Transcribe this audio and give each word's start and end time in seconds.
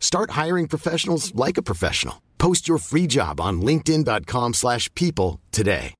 Start 0.00 0.30
hiring 0.30 0.66
professionals 0.66 1.34
like 1.34 1.58
a 1.58 1.62
professional. 1.62 2.22
Post 2.38 2.68
your 2.68 2.78
free 2.78 3.06
job 3.06 3.40
on 3.40 3.60
linkedin.com 3.60 4.54
slash 4.54 4.92
people 4.94 5.40
today. 5.52 5.94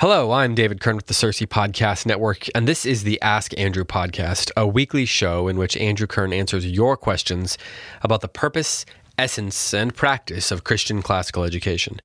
Hello, 0.00 0.30
I'm 0.30 0.54
David 0.54 0.80
Kern 0.80 0.94
with 0.94 1.06
the 1.06 1.12
CiRCE 1.12 1.48
Podcast 1.48 2.06
Network, 2.06 2.46
and 2.54 2.68
this 2.68 2.86
is 2.86 3.02
the 3.02 3.20
Ask 3.20 3.52
Andrew 3.58 3.82
podcast, 3.82 4.52
a 4.56 4.64
weekly 4.64 5.04
show 5.04 5.48
in 5.48 5.58
which 5.58 5.76
Andrew 5.76 6.06
Kern 6.06 6.32
answers 6.32 6.64
your 6.64 6.96
questions 6.96 7.58
about 8.02 8.20
the 8.20 8.28
purpose, 8.28 8.84
essence, 9.18 9.74
and 9.74 9.92
practice 9.92 10.52
of 10.52 10.62
Christian 10.62 11.02
classical 11.02 11.42
education. 11.42 11.98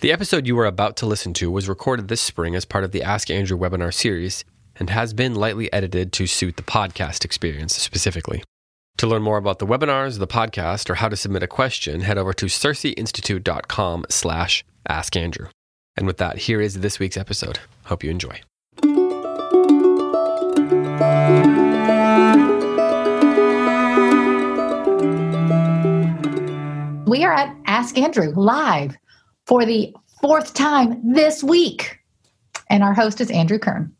The 0.00 0.10
episode 0.10 0.48
you 0.48 0.58
are 0.58 0.66
about 0.66 0.96
to 0.96 1.06
listen 1.06 1.32
to 1.34 1.52
was 1.52 1.68
recorded 1.68 2.08
this 2.08 2.20
spring 2.20 2.56
as 2.56 2.64
part 2.64 2.82
of 2.82 2.90
the 2.90 3.04
Ask 3.04 3.30
Andrew 3.30 3.56
webinar 3.56 3.94
series 3.94 4.44
and 4.74 4.90
has 4.90 5.14
been 5.14 5.36
lightly 5.36 5.72
edited 5.72 6.12
to 6.14 6.26
suit 6.26 6.56
the 6.56 6.64
podcast 6.64 7.24
experience 7.24 7.76
specifically. 7.76 8.42
To 9.00 9.06
learn 9.06 9.22
more 9.22 9.38
about 9.38 9.60
the 9.60 9.66
webinars, 9.66 10.18
the 10.18 10.26
podcast, 10.26 10.90
or 10.90 10.96
how 10.96 11.08
to 11.08 11.16
submit 11.16 11.42
a 11.42 11.46
question, 11.46 12.02
head 12.02 12.18
over 12.18 12.34
to 12.34 12.44
circeinstitute.com 12.44 14.04
slash 14.10 14.62
askandrew. 14.90 15.48
And 15.96 16.06
with 16.06 16.18
that, 16.18 16.36
here 16.36 16.60
is 16.60 16.80
this 16.80 16.98
week's 16.98 17.16
episode. 17.16 17.60
Hope 17.84 18.04
you 18.04 18.10
enjoy. 18.10 18.42
We 27.06 27.24
are 27.24 27.32
at 27.32 27.56
Ask 27.64 27.96
Andrew 27.96 28.34
live 28.36 28.98
for 29.46 29.64
the 29.64 29.96
fourth 30.20 30.52
time 30.52 31.00
this 31.14 31.42
week. 31.42 32.00
And 32.68 32.82
our 32.82 32.92
host 32.92 33.22
is 33.22 33.30
Andrew 33.30 33.58
Kern. 33.58 33.96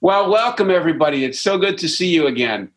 Well, 0.00 0.30
welcome 0.30 0.70
everybody. 0.70 1.26
It's 1.26 1.38
so 1.38 1.58
good 1.58 1.76
to 1.76 1.88
see 1.88 2.08
you 2.08 2.28
again. 2.28 2.70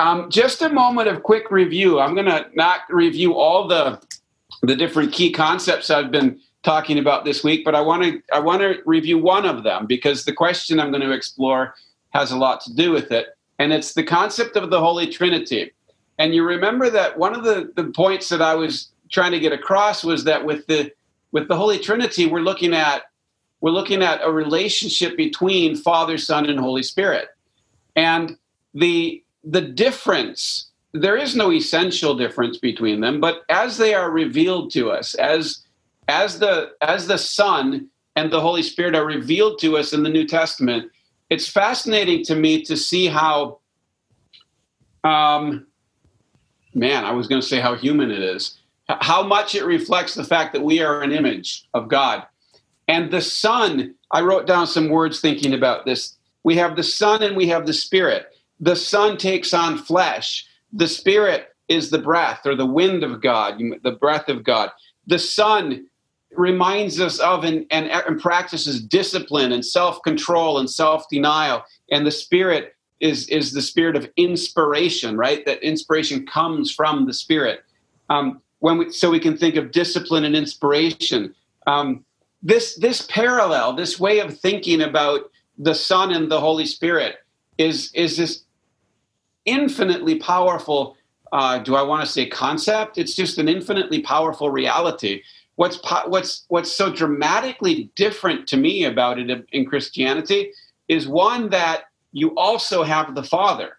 Um, 0.00 0.30
just 0.30 0.62
a 0.62 0.70
moment 0.70 1.08
of 1.08 1.22
quick 1.22 1.50
review. 1.50 2.00
I'm 2.00 2.14
going 2.14 2.26
to 2.26 2.46
not 2.54 2.80
review 2.88 3.34
all 3.34 3.68
the 3.68 4.00
the 4.62 4.74
different 4.74 5.12
key 5.12 5.30
concepts 5.30 5.90
I've 5.90 6.10
been 6.10 6.40
talking 6.62 6.98
about 6.98 7.26
this 7.26 7.44
week, 7.44 7.66
but 7.66 7.74
I 7.74 7.82
want 7.82 8.04
to 8.04 8.22
I 8.32 8.38
want 8.38 8.62
to 8.62 8.78
review 8.86 9.18
one 9.18 9.44
of 9.44 9.62
them 9.62 9.84
because 9.84 10.24
the 10.24 10.32
question 10.32 10.80
I'm 10.80 10.90
going 10.90 11.02
to 11.02 11.12
explore 11.12 11.74
has 12.14 12.32
a 12.32 12.38
lot 12.38 12.62
to 12.62 12.74
do 12.74 12.92
with 12.92 13.12
it, 13.12 13.36
and 13.58 13.74
it's 13.74 13.92
the 13.92 14.02
concept 14.02 14.56
of 14.56 14.70
the 14.70 14.80
Holy 14.80 15.06
Trinity. 15.06 15.70
And 16.18 16.34
you 16.34 16.44
remember 16.44 16.88
that 16.88 17.18
one 17.18 17.34
of 17.34 17.44
the, 17.44 17.70
the 17.76 17.90
points 17.92 18.30
that 18.30 18.40
I 18.40 18.54
was 18.54 18.88
trying 19.10 19.32
to 19.32 19.38
get 19.38 19.52
across 19.52 20.02
was 20.02 20.24
that 20.24 20.42
with 20.42 20.66
the 20.66 20.90
with 21.32 21.46
the 21.46 21.56
Holy 21.56 21.78
Trinity, 21.78 22.24
we're 22.24 22.40
looking 22.40 22.72
at 22.72 23.02
we're 23.60 23.70
looking 23.70 24.02
at 24.02 24.24
a 24.24 24.32
relationship 24.32 25.14
between 25.18 25.76
Father, 25.76 26.16
Son, 26.16 26.46
and 26.46 26.58
Holy 26.58 26.82
Spirit. 26.82 27.28
And 27.96 28.38
the 28.72 29.22
the 29.44 29.60
difference 29.60 30.70
there 30.92 31.16
is 31.16 31.36
no 31.36 31.52
essential 31.52 32.16
difference 32.16 32.58
between 32.58 33.00
them, 33.00 33.20
but 33.20 33.42
as 33.48 33.76
they 33.76 33.94
are 33.94 34.10
revealed 34.10 34.72
to 34.72 34.90
us, 34.90 35.14
as 35.14 35.64
as 36.08 36.38
the 36.38 36.72
as 36.80 37.06
the 37.06 37.18
Son 37.18 37.88
and 38.16 38.32
the 38.32 38.40
Holy 38.40 38.62
Spirit 38.62 38.96
are 38.96 39.06
revealed 39.06 39.60
to 39.60 39.76
us 39.76 39.92
in 39.92 40.02
the 40.02 40.10
New 40.10 40.26
Testament, 40.26 40.90
it's 41.28 41.48
fascinating 41.48 42.24
to 42.24 42.34
me 42.34 42.62
to 42.64 42.76
see 42.76 43.06
how 43.06 43.60
um 45.04 45.66
man, 46.74 47.04
I 47.04 47.12
was 47.12 47.26
going 47.26 47.40
to 47.40 47.46
say 47.46 47.60
how 47.60 47.74
human 47.74 48.10
it 48.10 48.20
is. 48.20 48.58
How 48.88 49.22
much 49.22 49.54
it 49.54 49.64
reflects 49.64 50.14
the 50.14 50.24
fact 50.24 50.52
that 50.52 50.62
we 50.62 50.80
are 50.80 51.02
an 51.02 51.12
image 51.12 51.64
of 51.74 51.88
God. 51.88 52.26
And 52.88 53.10
the 53.10 53.20
Son, 53.20 53.94
I 54.10 54.20
wrote 54.20 54.46
down 54.46 54.66
some 54.66 54.88
words 54.88 55.20
thinking 55.20 55.54
about 55.54 55.84
this. 55.84 56.16
We 56.42 56.56
have 56.56 56.74
the 56.74 56.82
Son 56.82 57.22
and 57.22 57.36
we 57.36 57.46
have 57.48 57.66
the 57.66 57.72
Spirit. 57.72 58.34
The 58.60 58.76
Son 58.76 59.16
takes 59.16 59.52
on 59.54 59.78
flesh. 59.78 60.46
The 60.72 60.88
Spirit 60.88 61.48
is 61.68 61.90
the 61.90 61.98
breath 61.98 62.44
or 62.44 62.54
the 62.54 62.66
wind 62.66 63.02
of 63.02 63.20
God, 63.20 63.60
the 63.82 63.92
breath 63.92 64.28
of 64.28 64.44
God. 64.44 64.70
The 65.06 65.18
Son 65.18 65.86
reminds 66.36 67.00
us 67.00 67.18
of 67.18 67.44
and, 67.44 67.66
and, 67.70 67.90
and 67.90 68.20
practices 68.20 68.82
discipline 68.82 69.52
and 69.52 69.64
self 69.64 70.02
control 70.02 70.58
and 70.58 70.68
self 70.68 71.08
denial. 71.08 71.64
And 71.90 72.06
the 72.06 72.10
Spirit 72.10 72.76
is, 73.00 73.28
is 73.28 73.52
the 73.52 73.62
spirit 73.62 73.96
of 73.96 74.08
inspiration, 74.16 75.16
right? 75.16 75.44
That 75.46 75.62
inspiration 75.62 76.26
comes 76.26 76.70
from 76.72 77.06
the 77.06 77.14
Spirit. 77.14 77.64
Um, 78.10 78.42
when 78.58 78.76
we, 78.76 78.92
so 78.92 79.10
we 79.10 79.20
can 79.20 79.36
think 79.36 79.56
of 79.56 79.70
discipline 79.72 80.24
and 80.24 80.36
inspiration. 80.36 81.34
Um, 81.66 82.04
this 82.42 82.76
this 82.76 83.06
parallel, 83.08 83.74
this 83.74 83.98
way 83.98 84.18
of 84.20 84.38
thinking 84.38 84.82
about 84.82 85.30
the 85.58 85.74
Son 85.74 86.12
and 86.12 86.30
the 86.30 86.40
Holy 86.40 86.66
Spirit 86.66 87.16
is 87.58 87.90
is 87.94 88.16
this 88.16 88.44
infinitely 89.44 90.18
powerful. 90.18 90.96
Uh, 91.32 91.58
do 91.58 91.76
I 91.76 91.82
want 91.82 92.04
to 92.04 92.10
say 92.10 92.26
concept? 92.26 92.98
It's 92.98 93.14
just 93.14 93.38
an 93.38 93.48
infinitely 93.48 94.02
powerful 94.02 94.50
reality. 94.50 95.22
What's 95.56 95.76
po- 95.78 96.08
what's 96.08 96.44
what's 96.48 96.72
so 96.72 96.92
dramatically 96.92 97.90
different 97.94 98.46
to 98.48 98.56
me 98.56 98.84
about 98.84 99.18
it 99.18 99.46
in 99.52 99.66
Christianity 99.66 100.52
is 100.88 101.06
one 101.06 101.50
that 101.50 101.84
you 102.12 102.34
also 102.36 102.82
have 102.82 103.14
the 103.14 103.22
Father, 103.22 103.78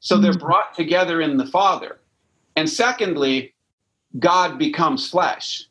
so 0.00 0.18
they're 0.18 0.32
brought 0.32 0.74
together 0.74 1.20
in 1.20 1.36
the 1.36 1.46
Father, 1.46 2.00
and 2.56 2.68
secondly, 2.68 3.54
God 4.18 4.58
becomes 4.58 5.08
flesh, 5.08 5.68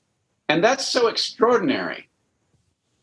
and 0.48 0.64
that's 0.64 0.86
so 0.86 1.08
extraordinary 1.08 2.08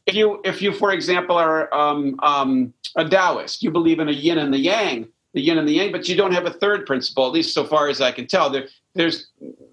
if 0.09 0.15
you 0.15 0.41
if 0.43 0.63
you 0.63 0.73
for 0.73 0.91
example 0.91 1.37
are 1.37 1.73
um, 1.73 2.19
um, 2.23 2.73
a 2.97 3.07
Taoist, 3.07 3.63
you 3.63 3.71
believe 3.71 4.01
in 4.01 4.09
a 4.09 4.13
yin 4.13 4.39
and 4.39 4.53
the 4.53 4.59
yang, 4.59 5.07
the 5.39 5.45
yin 5.45 5.57
and 5.57 5.69
the 5.69 5.73
yang, 5.73 5.93
but 5.93 6.09
you 6.09 6.17
don't 6.17 6.33
have 6.33 6.47
a 6.47 6.51
third 6.51 6.85
principle, 6.85 7.25
at 7.25 7.33
least 7.33 7.55
so 7.55 7.65
far 7.65 7.89
as 7.89 8.01
I 8.01 8.11
can 8.11 8.27
tell. 8.27 8.51
There, 8.51 8.67
there's 8.95 9.29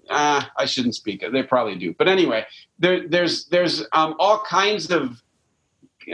uh, 0.08 0.44
I 0.56 0.64
shouldn't 0.64 0.94
speak. 0.94 1.24
They 1.32 1.42
probably 1.42 1.74
do, 1.74 1.92
but 1.98 2.06
anyway, 2.06 2.46
there, 2.78 3.08
there's 3.08 3.46
there's 3.46 3.82
um, 3.92 4.14
all 4.20 4.38
kinds 4.48 4.92
of 4.92 5.20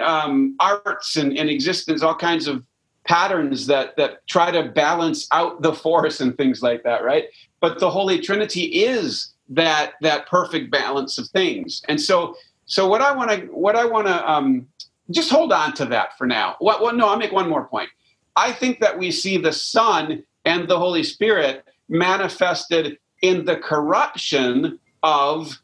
um, 0.02 0.56
arts 0.58 1.16
and 1.16 1.36
existence, 1.36 2.02
all 2.02 2.14
kinds 2.14 2.46
of 2.46 2.64
patterns 3.04 3.66
that 3.66 3.94
that 3.98 4.26
try 4.26 4.50
to 4.50 4.70
balance 4.70 5.28
out 5.32 5.60
the 5.60 5.74
force 5.74 6.22
and 6.22 6.34
things 6.38 6.62
like 6.62 6.82
that, 6.84 7.04
right? 7.04 7.24
But 7.60 7.78
the 7.78 7.90
Holy 7.90 8.18
Trinity 8.20 8.84
is 8.84 9.34
that 9.50 9.92
that 10.00 10.26
perfect 10.28 10.70
balance 10.70 11.18
of 11.18 11.28
things, 11.28 11.82
and 11.90 12.00
so 12.00 12.36
so 12.64 12.88
what 12.88 13.02
I 13.02 13.14
want 13.14 13.30
to 13.30 13.36
what 13.48 13.76
I 13.76 13.84
want 13.84 14.06
to 14.06 14.30
um, 14.30 14.66
just 15.10 15.30
hold 15.30 15.52
on 15.52 15.74
to 15.74 15.84
that 15.86 16.16
for 16.16 16.26
now. 16.26 16.56
What? 16.60 16.80
Well, 16.80 16.94
no, 16.94 17.08
I'll 17.08 17.18
make 17.18 17.32
one 17.32 17.50
more 17.50 17.66
point. 17.66 17.90
I 18.36 18.52
think 18.52 18.80
that 18.80 18.98
we 18.98 19.10
see 19.10 19.36
the 19.36 19.52
Son 19.52 20.22
and 20.44 20.68
the 20.68 20.78
Holy 20.78 21.02
Spirit 21.02 21.64
manifested 21.88 22.98
in 23.20 23.44
the 23.44 23.56
corruption 23.56 24.78
of 25.02 25.58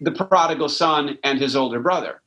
the 0.00 0.12
prodigal 0.12 0.68
son 0.68 1.18
and 1.24 1.40
his 1.40 1.56
older 1.56 1.80
brother. 1.80 2.20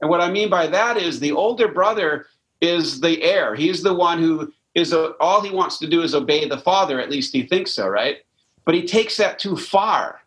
And 0.00 0.10
what 0.10 0.20
I 0.20 0.30
mean 0.30 0.50
by 0.50 0.66
that 0.68 0.96
is 0.96 1.18
the 1.18 1.32
older 1.32 1.68
brother 1.68 2.26
is 2.60 3.00
the 3.00 3.22
heir. 3.22 3.54
He's 3.54 3.82
the 3.82 3.94
one 3.94 4.18
who 4.18 4.52
is 4.74 4.92
a, 4.92 5.12
all 5.20 5.40
he 5.40 5.50
wants 5.50 5.78
to 5.78 5.86
do 5.86 6.02
is 6.02 6.14
obey 6.14 6.48
the 6.48 6.58
father, 6.58 7.00
at 7.00 7.10
least 7.10 7.32
he 7.32 7.42
thinks 7.42 7.72
so, 7.72 7.88
right? 7.88 8.18
But 8.64 8.74
he 8.74 8.86
takes 8.86 9.16
that 9.16 9.38
too 9.38 9.56
far. 9.56 10.20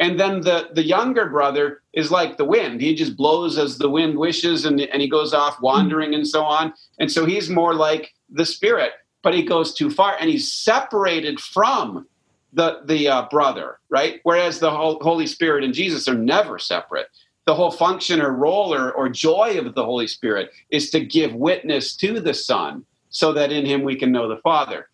And 0.00 0.18
then 0.18 0.40
the, 0.40 0.70
the 0.72 0.84
younger 0.84 1.28
brother 1.28 1.82
is 1.92 2.10
like 2.10 2.36
the 2.36 2.44
wind. 2.44 2.80
He 2.80 2.94
just 2.94 3.16
blows 3.16 3.58
as 3.58 3.78
the 3.78 3.90
wind 3.90 4.18
wishes 4.18 4.64
and, 4.64 4.80
and 4.80 5.02
he 5.02 5.08
goes 5.08 5.34
off 5.34 5.60
wandering 5.60 6.14
and 6.14 6.26
so 6.26 6.42
on. 6.42 6.72
And 6.98 7.10
so 7.10 7.24
he's 7.24 7.50
more 7.50 7.74
like 7.74 8.12
the 8.32 8.46
spirit, 8.46 8.92
but 9.22 9.34
he 9.34 9.42
goes 9.42 9.74
too 9.74 9.90
far 9.90 10.16
and 10.18 10.28
he's 10.28 10.52
separated 10.52 11.40
from 11.40 12.06
the, 12.52 12.80
the 12.84 13.08
uh, 13.08 13.26
brother, 13.30 13.78
right? 13.88 14.20
Whereas 14.24 14.58
the 14.58 14.70
Holy 14.70 15.26
Spirit 15.26 15.64
and 15.64 15.72
Jesus 15.72 16.08
are 16.08 16.14
never 16.14 16.58
separate. 16.58 17.06
The 17.46 17.54
whole 17.54 17.70
function 17.70 18.20
or 18.20 18.32
role 18.32 18.74
or, 18.74 18.92
or 18.92 19.08
joy 19.08 19.58
of 19.58 19.74
the 19.74 19.84
Holy 19.84 20.06
Spirit 20.06 20.50
is 20.70 20.90
to 20.90 21.00
give 21.00 21.34
witness 21.34 21.96
to 21.96 22.20
the 22.20 22.34
Son 22.34 22.84
so 23.10 23.32
that 23.32 23.52
in 23.52 23.66
him 23.66 23.82
we 23.82 23.96
can 23.96 24.12
know 24.12 24.28
the 24.28 24.38
Father. 24.38 24.88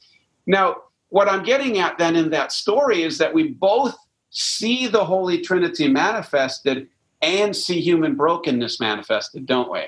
Now, 0.46 0.76
what 1.10 1.28
I'm 1.28 1.42
getting 1.42 1.78
at 1.78 1.98
then 1.98 2.16
in 2.16 2.30
that 2.30 2.52
story 2.52 3.02
is 3.02 3.18
that 3.18 3.34
we 3.34 3.48
both 3.48 3.96
see 4.30 4.86
the 4.86 5.04
Holy 5.04 5.40
Trinity 5.40 5.88
manifested 5.88 6.88
and 7.22 7.54
see 7.54 7.80
human 7.80 8.14
brokenness 8.14 8.80
manifested, 8.80 9.46
don't 9.46 9.70
we? 9.70 9.82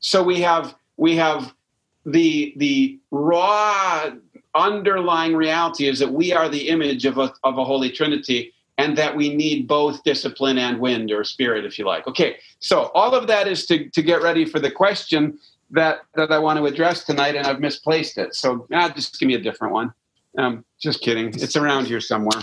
So 0.00 0.22
we 0.22 0.40
have 0.40 0.74
we 0.96 1.16
have 1.16 1.54
the 2.04 2.52
the 2.56 2.98
raw 3.10 4.10
underlying 4.54 5.34
reality 5.34 5.86
is 5.86 5.98
that 5.98 6.12
we 6.12 6.32
are 6.32 6.48
the 6.48 6.68
image 6.68 7.06
of 7.06 7.18
a, 7.18 7.32
of 7.44 7.58
a 7.58 7.64
holy 7.64 7.90
trinity 7.90 8.52
and 8.78 8.98
that 8.98 9.16
we 9.16 9.34
need 9.34 9.68
both 9.68 10.02
discipline 10.02 10.58
and 10.58 10.78
wind 10.78 11.10
or 11.10 11.24
spirit 11.24 11.64
if 11.64 11.78
you 11.78 11.86
like. 11.86 12.06
Okay 12.06 12.36
so 12.58 12.90
all 12.94 13.14
of 13.14 13.26
that 13.26 13.46
is 13.48 13.66
to, 13.66 13.88
to 13.90 14.02
get 14.02 14.22
ready 14.22 14.44
for 14.44 14.58
the 14.58 14.70
question 14.70 15.38
that 15.70 16.00
that 16.14 16.30
i 16.30 16.38
want 16.38 16.58
to 16.58 16.66
address 16.66 17.04
tonight 17.04 17.34
and 17.34 17.46
i've 17.46 17.60
misplaced 17.60 18.18
it. 18.18 18.34
So 18.34 18.66
ah, 18.72 18.90
just 18.94 19.18
give 19.18 19.26
me 19.26 19.34
a 19.34 19.40
different 19.40 19.72
one. 19.72 19.92
Um, 20.38 20.64
just 20.80 21.02
kidding. 21.02 21.28
It's 21.28 21.56
around 21.56 21.86
here 21.86 22.00
somewhere. 22.00 22.42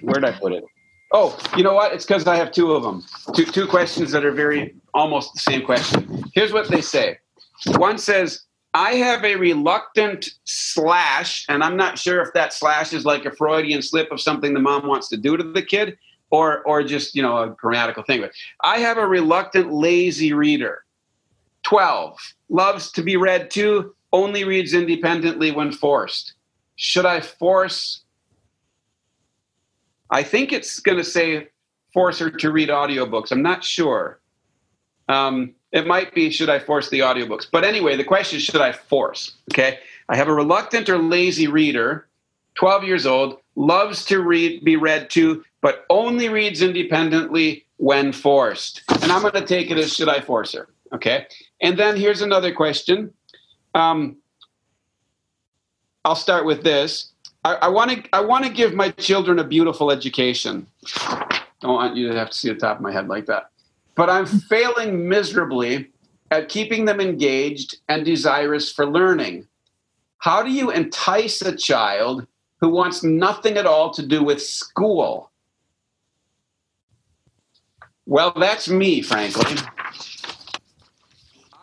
Where'd 0.00 0.24
i 0.24 0.32
put 0.32 0.52
it? 0.52 0.64
Oh 1.12 1.38
you 1.56 1.62
know 1.62 1.74
what? 1.74 1.92
It's 1.92 2.04
because 2.04 2.26
i 2.26 2.36
have 2.36 2.50
two 2.50 2.72
of 2.72 2.82
them 2.82 3.04
two, 3.32 3.44
two 3.44 3.66
questions 3.66 4.10
that 4.10 4.24
are 4.24 4.32
very 4.32 4.74
almost 4.92 5.32
the 5.34 5.40
same 5.40 5.64
question. 5.64 6.24
Here's 6.34 6.52
what 6.52 6.68
they 6.68 6.80
say. 6.80 7.18
One 7.76 7.96
says 7.96 8.45
I 8.76 8.96
have 8.96 9.24
a 9.24 9.36
reluctant 9.36 10.28
slash, 10.44 11.46
and 11.48 11.64
I'm 11.64 11.78
not 11.78 11.98
sure 11.98 12.20
if 12.20 12.34
that 12.34 12.52
slash 12.52 12.92
is 12.92 13.06
like 13.06 13.24
a 13.24 13.30
Freudian 13.30 13.80
slip 13.80 14.12
of 14.12 14.20
something 14.20 14.52
the 14.52 14.60
mom 14.60 14.86
wants 14.86 15.08
to 15.08 15.16
do 15.16 15.34
to 15.34 15.42
the 15.42 15.62
kid 15.62 15.96
or 16.28 16.62
or 16.64 16.82
just, 16.82 17.14
you 17.14 17.22
know, 17.22 17.38
a 17.38 17.48
grammatical 17.48 18.02
thing. 18.02 18.20
But 18.20 18.32
I 18.62 18.80
have 18.80 18.98
a 18.98 19.06
reluctant 19.06 19.72
lazy 19.72 20.34
reader. 20.34 20.84
12. 21.62 22.18
Loves 22.50 22.92
to 22.92 23.02
be 23.02 23.16
read 23.16 23.50
to, 23.52 23.94
only 24.12 24.44
reads 24.44 24.74
independently 24.74 25.52
when 25.52 25.72
forced. 25.72 26.34
Should 26.76 27.06
I 27.06 27.20
force 27.20 28.04
I 30.10 30.22
think 30.22 30.52
it's 30.52 30.80
going 30.80 30.98
to 30.98 31.04
say 31.04 31.48
force 31.94 32.18
her 32.18 32.30
to 32.30 32.52
read 32.52 32.68
audiobooks. 32.68 33.32
I'm 33.32 33.42
not 33.42 33.64
sure. 33.64 34.20
Um, 35.08 35.54
it 35.76 35.86
might 35.86 36.14
be 36.14 36.30
should 36.30 36.48
I 36.48 36.58
force 36.58 36.88
the 36.88 37.00
audiobooks? 37.00 37.46
But 37.50 37.62
anyway, 37.62 37.96
the 37.96 38.04
question 38.04 38.38
is 38.38 38.42
should 38.44 38.62
I 38.62 38.72
force? 38.72 39.32
Okay. 39.52 39.78
I 40.08 40.16
have 40.16 40.26
a 40.26 40.34
reluctant 40.34 40.88
or 40.88 40.96
lazy 40.96 41.48
reader, 41.48 42.08
12 42.54 42.84
years 42.84 43.04
old, 43.04 43.38
loves 43.56 44.04
to 44.06 44.22
read, 44.22 44.64
be 44.64 44.76
read 44.76 45.10
to, 45.10 45.44
but 45.60 45.84
only 45.90 46.30
reads 46.30 46.62
independently 46.62 47.66
when 47.76 48.12
forced. 48.12 48.82
And 49.02 49.12
I'm 49.12 49.20
going 49.20 49.34
to 49.34 49.44
take 49.44 49.70
it 49.70 49.76
as 49.76 49.92
should 49.92 50.08
I 50.08 50.20
force 50.20 50.54
her? 50.54 50.68
Okay. 50.94 51.26
And 51.60 51.78
then 51.78 51.96
here's 51.96 52.22
another 52.22 52.54
question. 52.54 53.12
Um, 53.74 54.16
I'll 56.06 56.16
start 56.16 56.46
with 56.46 56.62
this. 56.62 57.12
I 57.44 57.68
want 57.68 57.92
to 57.92 58.02
I 58.12 58.22
want 58.22 58.44
to 58.44 58.50
give 58.50 58.74
my 58.74 58.90
children 58.90 59.38
a 59.38 59.44
beautiful 59.44 59.92
education. 59.92 60.66
Don't 61.60 61.74
want 61.74 61.94
you 61.94 62.08
to 62.08 62.18
have 62.18 62.30
to 62.30 62.36
see 62.36 62.48
the 62.48 62.56
top 62.56 62.78
of 62.78 62.82
my 62.82 62.90
head 62.90 63.06
like 63.06 63.26
that 63.26 63.50
but 63.96 64.10
I'm 64.10 64.26
failing 64.26 65.08
miserably 65.08 65.90
at 66.30 66.48
keeping 66.48 66.84
them 66.84 67.00
engaged 67.00 67.78
and 67.88 68.04
desirous 68.04 68.70
for 68.70 68.86
learning. 68.86 69.46
How 70.18 70.42
do 70.42 70.50
you 70.50 70.70
entice 70.70 71.42
a 71.42 71.56
child 71.56 72.26
who 72.60 72.68
wants 72.68 73.02
nothing 73.02 73.56
at 73.56 73.66
all 73.66 73.92
to 73.94 74.06
do 74.06 74.22
with 74.22 74.42
school? 74.42 75.30
Well, 78.06 78.32
that's 78.36 78.68
me, 78.68 79.02
frankly. 79.02 79.56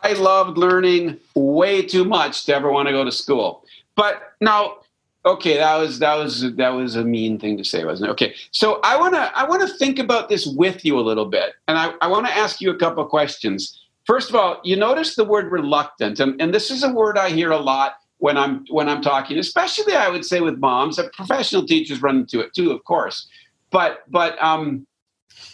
I 0.02 0.12
loved 0.12 0.58
learning 0.58 1.18
way 1.34 1.82
too 1.82 2.04
much 2.04 2.44
to 2.44 2.54
ever 2.54 2.70
want 2.70 2.88
to 2.88 2.92
go 2.92 3.04
to 3.04 3.12
school. 3.12 3.64
But 3.96 4.34
now, 4.40 4.78
Okay, 5.26 5.56
that 5.56 5.76
was 5.76 6.00
that 6.00 6.16
was 6.16 6.54
that 6.56 6.68
was 6.70 6.96
a 6.96 7.04
mean 7.04 7.38
thing 7.38 7.56
to 7.56 7.64
say, 7.64 7.84
wasn't 7.84 8.10
it? 8.10 8.12
Okay, 8.12 8.34
so 8.50 8.80
I 8.84 8.98
wanna 8.98 9.32
I 9.34 9.46
wanna 9.46 9.66
think 9.66 9.98
about 9.98 10.28
this 10.28 10.46
with 10.46 10.84
you 10.84 10.98
a 10.98 11.00
little 11.00 11.24
bit, 11.24 11.54
and 11.66 11.78
I, 11.78 11.94
I 12.02 12.08
want 12.08 12.26
to 12.26 12.36
ask 12.36 12.60
you 12.60 12.70
a 12.70 12.76
couple 12.76 13.04
questions. 13.06 13.80
First 14.04 14.28
of 14.28 14.36
all, 14.36 14.60
you 14.64 14.76
notice 14.76 15.16
the 15.16 15.24
word 15.24 15.50
reluctant, 15.50 16.20
and, 16.20 16.38
and 16.40 16.52
this 16.52 16.70
is 16.70 16.82
a 16.82 16.92
word 16.92 17.16
I 17.16 17.30
hear 17.30 17.52
a 17.52 17.58
lot 17.58 17.94
when 18.18 18.36
I'm 18.36 18.66
when 18.68 18.86
I'm 18.86 19.00
talking, 19.00 19.38
especially 19.38 19.94
I 19.94 20.10
would 20.10 20.26
say 20.26 20.42
with 20.42 20.58
moms. 20.58 21.00
Professional 21.14 21.66
teachers 21.66 22.02
run 22.02 22.18
into 22.18 22.40
it 22.40 22.52
too, 22.54 22.70
of 22.70 22.84
course. 22.84 23.26
But 23.70 24.02
but 24.10 24.40
um, 24.42 24.86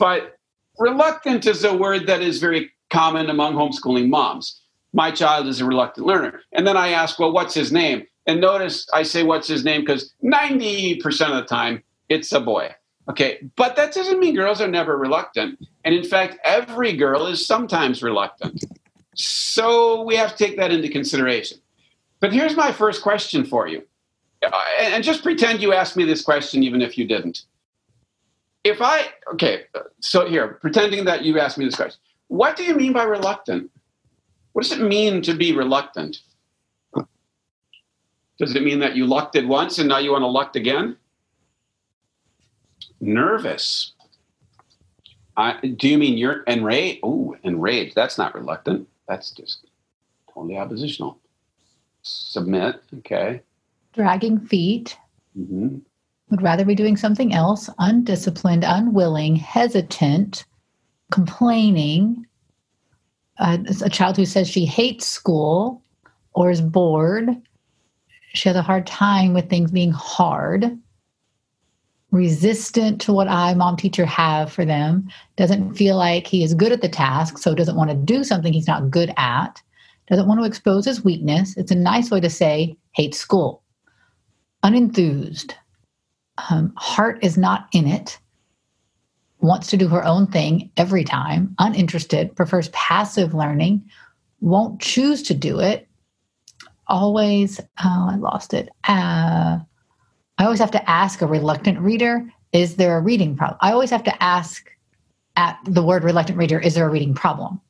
but 0.00 0.37
reluctant 0.81 1.46
is 1.46 1.62
a 1.62 1.76
word 1.76 2.08
that 2.08 2.22
is 2.22 2.40
very 2.40 2.72
common 2.90 3.31
among 3.31 3.55
homeschooling 3.55 4.08
moms. 4.08 4.61
My 4.93 5.12
child 5.12 5.46
is 5.46 5.61
a 5.61 5.64
reluctant 5.64 6.08
learner, 6.08 6.40
and 6.52 6.67
then 6.67 6.76
I 6.76 6.88
ask, 6.88 7.20
well, 7.20 7.31
what's 7.31 7.55
his 7.55 7.70
name? 7.70 8.05
And 8.31 8.41
notice 8.41 8.87
I 8.94 9.03
say 9.03 9.25
what's 9.25 9.49
his 9.49 9.65
name 9.65 9.81
because 9.81 10.15
90% 10.23 11.05
of 11.31 11.35
the 11.35 11.47
time 11.49 11.82
it's 12.09 12.31
a 12.31 12.38
boy. 12.38 12.73
Okay, 13.09 13.44
but 13.56 13.75
that 13.75 13.93
doesn't 13.93 14.21
mean 14.21 14.37
girls 14.37 14.61
are 14.61 14.69
never 14.69 14.97
reluctant. 14.97 15.59
And 15.85 15.97
in 15.97 16.05
fact, 16.05 16.38
every 16.44 16.93
girl 16.93 17.27
is 17.27 17.44
sometimes 17.44 18.05
reluctant. 18.05 18.62
So 19.17 20.03
we 20.03 20.15
have 20.15 20.37
to 20.37 20.47
take 20.47 20.56
that 20.59 20.71
into 20.71 20.88
consideration. 20.88 21.59
But 22.21 22.32
here's 22.32 22.55
my 22.55 22.71
first 22.71 23.03
question 23.03 23.44
for 23.44 23.67
you. 23.67 23.82
Uh, 24.44 24.53
and 24.79 25.03
just 25.03 25.25
pretend 25.25 25.61
you 25.61 25.73
asked 25.73 25.97
me 25.97 26.05
this 26.05 26.23
question 26.23 26.62
even 26.62 26.82
if 26.82 26.97
you 26.97 27.09
didn't. 27.09 27.43
If 28.62 28.81
I, 28.81 29.06
okay, 29.32 29.65
so 29.99 30.29
here, 30.29 30.47
pretending 30.61 31.05
that 31.06 31.25
you 31.25 31.41
asked 31.41 31.59
me 31.59 31.65
this 31.65 31.75
question. 31.75 32.00
What 32.29 32.55
do 32.55 32.62
you 32.62 32.77
mean 32.77 32.93
by 32.93 33.03
reluctant? 33.03 33.72
What 34.53 34.63
does 34.63 34.79
it 34.79 34.84
mean 34.84 35.20
to 35.22 35.34
be 35.34 35.53
reluctant? 35.53 36.20
Does 38.41 38.56
it 38.56 38.63
mean 38.63 38.79
that 38.79 38.97
you 38.97 39.06
lucked 39.06 39.37
it 39.37 39.47
once 39.47 39.79
and 39.79 39.87
now 39.87 39.99
you 39.99 40.13
want 40.13 40.23
to 40.23 40.27
luck 40.27 40.56
again? 40.56 40.97
Nervous. 42.99 43.93
I, 45.37 45.59
do 45.61 45.87
you 45.87 45.99
mean 45.99 46.17
you're 46.17 46.43
enraged? 46.44 47.01
Oh, 47.03 47.37
enraged. 47.43 47.94
That's 47.94 48.17
not 48.17 48.35
reluctant. 48.35 48.89
That's 49.06 49.31
just 49.31 49.67
totally 50.32 50.56
oppositional. 50.56 51.19
Submit. 52.01 52.82
Okay. 53.01 53.43
Dragging 53.93 54.41
feet. 54.41 54.97
Mm-hmm. 55.39 55.77
Would 56.31 56.43
rather 56.43 56.65
be 56.65 56.75
doing 56.75 56.97
something 56.97 57.35
else. 57.35 57.69
Undisciplined, 57.79 58.65
unwilling, 58.65 59.37
hesitant, 59.37 60.47
complaining. 61.11 62.25
Uh, 63.39 63.59
a 63.85 63.91
child 63.91 64.17
who 64.17 64.25
says 64.25 64.49
she 64.49 64.65
hates 64.65 65.06
school 65.06 65.82
or 66.32 66.51
is 66.51 66.63
bored 66.63 67.37
she 68.34 68.49
has 68.49 68.56
a 68.56 68.63
hard 68.63 68.87
time 68.87 69.34
with 69.34 69.49
things 69.49 69.70
being 69.70 69.93
hard, 69.93 70.79
resistant 72.10 73.01
to 73.03 73.13
what 73.13 73.29
I, 73.29 73.55
mom 73.55 73.77
teacher, 73.77 74.05
have 74.05 74.53
for 74.53 74.65
them, 74.65 75.08
doesn't 75.37 75.75
feel 75.75 75.96
like 75.96 76.27
he 76.27 76.43
is 76.43 76.55
good 76.55 76.72
at 76.72 76.81
the 76.81 76.89
task, 76.89 77.39
so 77.39 77.55
doesn't 77.55 77.77
want 77.77 77.91
to 77.91 77.96
do 77.96 78.25
something 78.25 78.53
he's 78.53 78.67
not 78.67 78.91
good 78.91 79.13
at, 79.17 79.60
doesn't 80.08 80.27
want 80.27 80.41
to 80.41 80.46
expose 80.46 80.84
his 80.84 81.05
weakness. 81.05 81.56
It's 81.56 81.70
a 81.70 81.77
nice 81.77 82.10
way 82.10 82.20
to 82.20 82.31
say 82.31 82.77
hate 82.93 83.15
school. 83.15 83.63
Unenthused, 84.65 85.55
um, 86.51 86.72
heart 86.77 87.19
is 87.22 87.39
not 87.39 87.69
in 87.72 87.87
it, 87.87 88.19
wants 89.41 89.69
to 89.69 89.77
do 89.77 89.89
her 89.89 90.05
own 90.05 90.27
thing 90.27 90.70
every 90.77 91.05
time, 91.05 91.55
uninterested, 91.58 92.37
prefers 92.37 92.69
passive 92.69 93.34
learning, 93.34 93.82
won't 94.41 94.81
choose 94.81 95.22
to 95.22 95.34
do 95.34 95.60
it, 95.60 95.89
always, 96.91 97.61
oh, 97.82 98.09
I 98.11 98.17
lost 98.17 98.53
it. 98.53 98.69
Uh, 98.87 99.59
I 100.39 100.44
always 100.44 100.59
have 100.59 100.70
to 100.73 100.91
ask 100.91 101.23
a 101.23 101.27
reluctant 101.27 101.79
reader, 101.79 102.31
is 102.53 102.77
there 102.77 102.99
a 102.99 103.01
reading 103.01 103.37
problem? 103.37 103.59
I 103.61 103.73
always 103.73 103.91
have 103.91 104.05
to 104.05 104.23
ask 104.23 104.70
at 105.37 105.59
the 105.65 105.82
word 105.82 106.05
reluctant 106.05 106.39
reader, 106.39 106.59
is 106.59 106.75
there 106.75 106.87
a 106.87 106.91
reading 106.91 107.15
problem? 107.15 107.61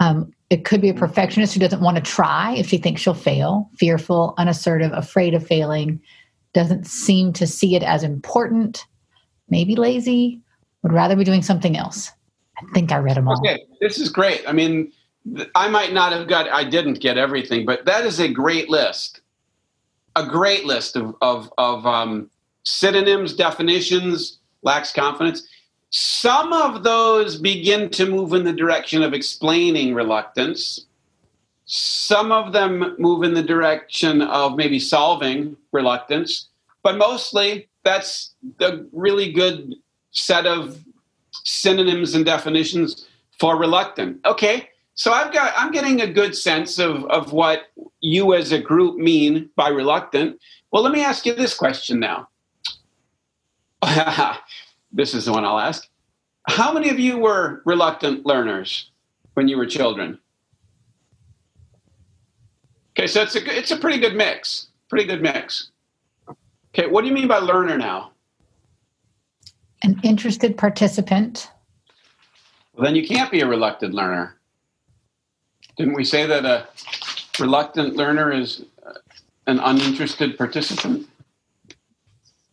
Um, 0.00 0.32
it 0.48 0.64
could 0.64 0.80
be 0.80 0.88
a 0.88 0.94
perfectionist 0.94 1.54
who 1.54 1.60
doesn't 1.60 1.80
want 1.80 1.96
to 1.96 2.02
try 2.02 2.54
if 2.54 2.68
she 2.68 2.78
thinks 2.78 3.00
she'll 3.00 3.14
fail, 3.14 3.68
fearful, 3.76 4.34
unassertive, 4.38 4.92
afraid 4.92 5.34
of 5.34 5.46
failing, 5.46 6.00
doesn't 6.54 6.86
seem 6.86 7.32
to 7.34 7.46
see 7.46 7.74
it 7.74 7.82
as 7.82 8.02
important, 8.02 8.86
maybe 9.50 9.76
lazy, 9.76 10.40
would 10.82 10.92
rather 10.92 11.16
be 11.16 11.24
doing 11.24 11.42
something 11.42 11.76
else. 11.76 12.10
I 12.56 12.72
think 12.72 12.92
I 12.92 12.98
read 12.98 13.16
them 13.16 13.28
all. 13.28 13.38
Okay, 13.38 13.64
this 13.80 13.98
is 13.98 14.08
great. 14.08 14.42
I 14.46 14.52
mean, 14.52 14.92
I 15.54 15.68
might 15.68 15.92
not 15.92 16.12
have 16.12 16.28
got, 16.28 16.48
I 16.50 16.64
didn't 16.64 17.00
get 17.00 17.18
everything, 17.18 17.66
but 17.66 17.84
that 17.84 18.04
is 18.04 18.18
a 18.18 18.28
great 18.28 18.68
list. 18.68 19.20
A 20.16 20.26
great 20.26 20.64
list 20.64 20.96
of, 20.96 21.14
of, 21.20 21.52
of 21.58 21.86
um, 21.86 22.30
synonyms, 22.64 23.34
definitions, 23.34 24.38
lacks 24.62 24.92
confidence. 24.92 25.46
Some 25.90 26.52
of 26.52 26.82
those 26.82 27.36
begin 27.36 27.90
to 27.90 28.06
move 28.06 28.32
in 28.32 28.44
the 28.44 28.52
direction 28.52 29.02
of 29.02 29.14
explaining 29.14 29.94
reluctance. 29.94 30.86
Some 31.66 32.32
of 32.32 32.52
them 32.52 32.96
move 32.98 33.22
in 33.22 33.34
the 33.34 33.42
direction 33.42 34.22
of 34.22 34.56
maybe 34.56 34.80
solving 34.80 35.56
reluctance, 35.72 36.48
but 36.82 36.96
mostly 36.96 37.68
that's 37.84 38.34
a 38.60 38.80
really 38.92 39.32
good 39.32 39.74
set 40.10 40.46
of 40.46 40.78
synonyms 41.44 42.14
and 42.14 42.24
definitions 42.24 43.06
for 43.38 43.56
reluctant. 43.56 44.24
Okay, 44.26 44.68
so 44.98 45.12
I've 45.12 45.32
got 45.32 45.54
I'm 45.56 45.70
getting 45.70 46.00
a 46.00 46.12
good 46.12 46.36
sense 46.36 46.80
of, 46.80 47.04
of 47.04 47.32
what 47.32 47.68
you 48.00 48.34
as 48.34 48.50
a 48.50 48.58
group 48.58 48.98
mean 48.98 49.48
by 49.54 49.68
reluctant. 49.68 50.40
Well, 50.72 50.82
let 50.82 50.92
me 50.92 51.02
ask 51.02 51.24
you 51.24 51.34
this 51.34 51.54
question 51.54 52.00
now. 52.00 52.28
this 54.92 55.14
is 55.14 55.26
the 55.26 55.32
one 55.32 55.44
I'll 55.44 55.60
ask. 55.60 55.88
How 56.48 56.72
many 56.72 56.90
of 56.90 56.98
you 56.98 57.16
were 57.16 57.62
reluctant 57.64 58.26
learners 58.26 58.90
when 59.34 59.46
you 59.46 59.56
were 59.56 59.66
children? 59.66 60.18
Okay, 62.98 63.06
so 63.06 63.22
it's 63.22 63.36
a 63.36 63.56
it's 63.56 63.70
a 63.70 63.76
pretty 63.76 64.00
good 64.00 64.16
mix. 64.16 64.66
Pretty 64.88 65.06
good 65.06 65.22
mix. 65.22 65.70
Okay, 66.74 66.88
what 66.88 67.02
do 67.02 67.06
you 67.06 67.14
mean 67.14 67.28
by 67.28 67.38
learner 67.38 67.78
now? 67.78 68.10
An 69.84 70.00
interested 70.02 70.58
participant. 70.58 71.52
Well, 72.74 72.84
then 72.84 72.96
you 72.96 73.06
can't 73.06 73.30
be 73.30 73.42
a 73.42 73.46
reluctant 73.46 73.94
learner. 73.94 74.37
Didn't 75.78 75.94
we 75.94 76.04
say 76.04 76.26
that 76.26 76.44
a 76.44 76.68
reluctant 77.40 77.96
learner 77.96 78.30
is 78.32 78.64
uh, 78.84 78.94
an 79.46 79.60
uninterested 79.60 80.36
participant? 80.36 81.08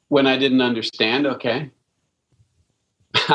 When 0.08 0.27
I 0.27 0.38
didn't 0.38 0.62
understand, 0.62 1.27
okay. 1.27 1.72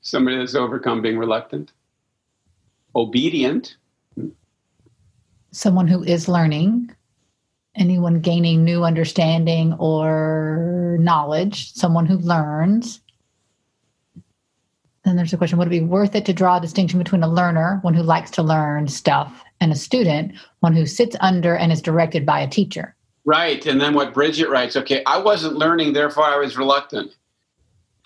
Somebody 0.00 0.38
that's 0.38 0.54
overcome 0.54 1.02
being 1.02 1.18
reluctant. 1.18 1.72
Obedient 2.96 3.76
someone 5.54 5.86
who 5.86 6.02
is 6.02 6.28
learning, 6.28 6.90
anyone 7.76 8.20
gaining 8.20 8.64
new 8.64 8.84
understanding 8.84 9.72
or 9.74 10.96
knowledge, 11.00 11.72
someone 11.72 12.06
who 12.06 12.18
learns. 12.18 13.00
Then 15.04 15.16
there's 15.16 15.32
a 15.32 15.36
question 15.36 15.58
Would 15.58 15.68
it 15.68 15.70
be 15.70 15.80
worth 15.80 16.14
it 16.14 16.24
to 16.26 16.32
draw 16.32 16.56
a 16.56 16.60
distinction 16.60 16.98
between 16.98 17.22
a 17.22 17.28
learner, 17.28 17.78
one 17.82 17.94
who 17.94 18.02
likes 18.02 18.30
to 18.32 18.42
learn 18.42 18.88
stuff, 18.88 19.44
and 19.60 19.72
a 19.72 19.76
student, 19.76 20.32
one 20.60 20.74
who 20.74 20.86
sits 20.86 21.16
under 21.20 21.56
and 21.56 21.72
is 21.72 21.82
directed 21.82 22.24
by 22.24 22.40
a 22.40 22.48
teacher? 22.48 22.94
Right. 23.24 23.64
And 23.66 23.80
then 23.80 23.94
what 23.94 24.14
Bridget 24.14 24.48
writes 24.48 24.76
okay, 24.76 25.02
I 25.06 25.18
wasn't 25.18 25.56
learning, 25.56 25.92
therefore 25.92 26.24
I 26.24 26.36
was 26.36 26.56
reluctant. 26.56 27.12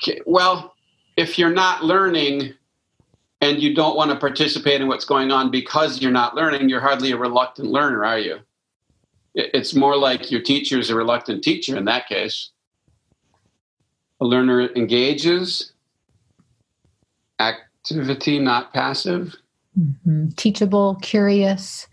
Okay, 0.02 0.21
well, 0.26 0.75
if 1.17 1.38
you're 1.38 1.50
not 1.50 1.85
learning, 1.85 2.55
and 3.40 3.62
you 3.62 3.75
don't 3.75 3.97
want 3.97 4.11
to 4.11 4.17
participate 4.17 4.81
in 4.81 4.88
what's 4.88 5.05
going 5.05 5.31
on 5.31 5.50
because 5.50 6.00
you're 6.00 6.11
not 6.11 6.35
learning, 6.35 6.69
you're 6.69 6.81
hardly 6.81 7.12
a 7.12 7.17
reluctant 7.17 7.69
learner, 7.69 8.05
are 8.05 8.19
you? 8.19 8.38
It's 9.35 9.75
more 9.75 9.97
like 9.97 10.31
your 10.31 10.43
teacher 10.43 10.78
is 10.78 10.90
a 10.90 10.97
reluctant 10.97 11.45
teacher 11.45 11.76
in 11.76 11.85
that 11.85 12.09
case. 12.09 12.50
A 14.21 14.25
learner 14.25 14.69
engages, 14.75 15.73
activity, 17.40 18.38
not 18.38 18.73
passive. 18.73 19.35
Mm-hmm. 19.78 20.30
Teachable, 20.30 20.97
curious, 20.97 21.87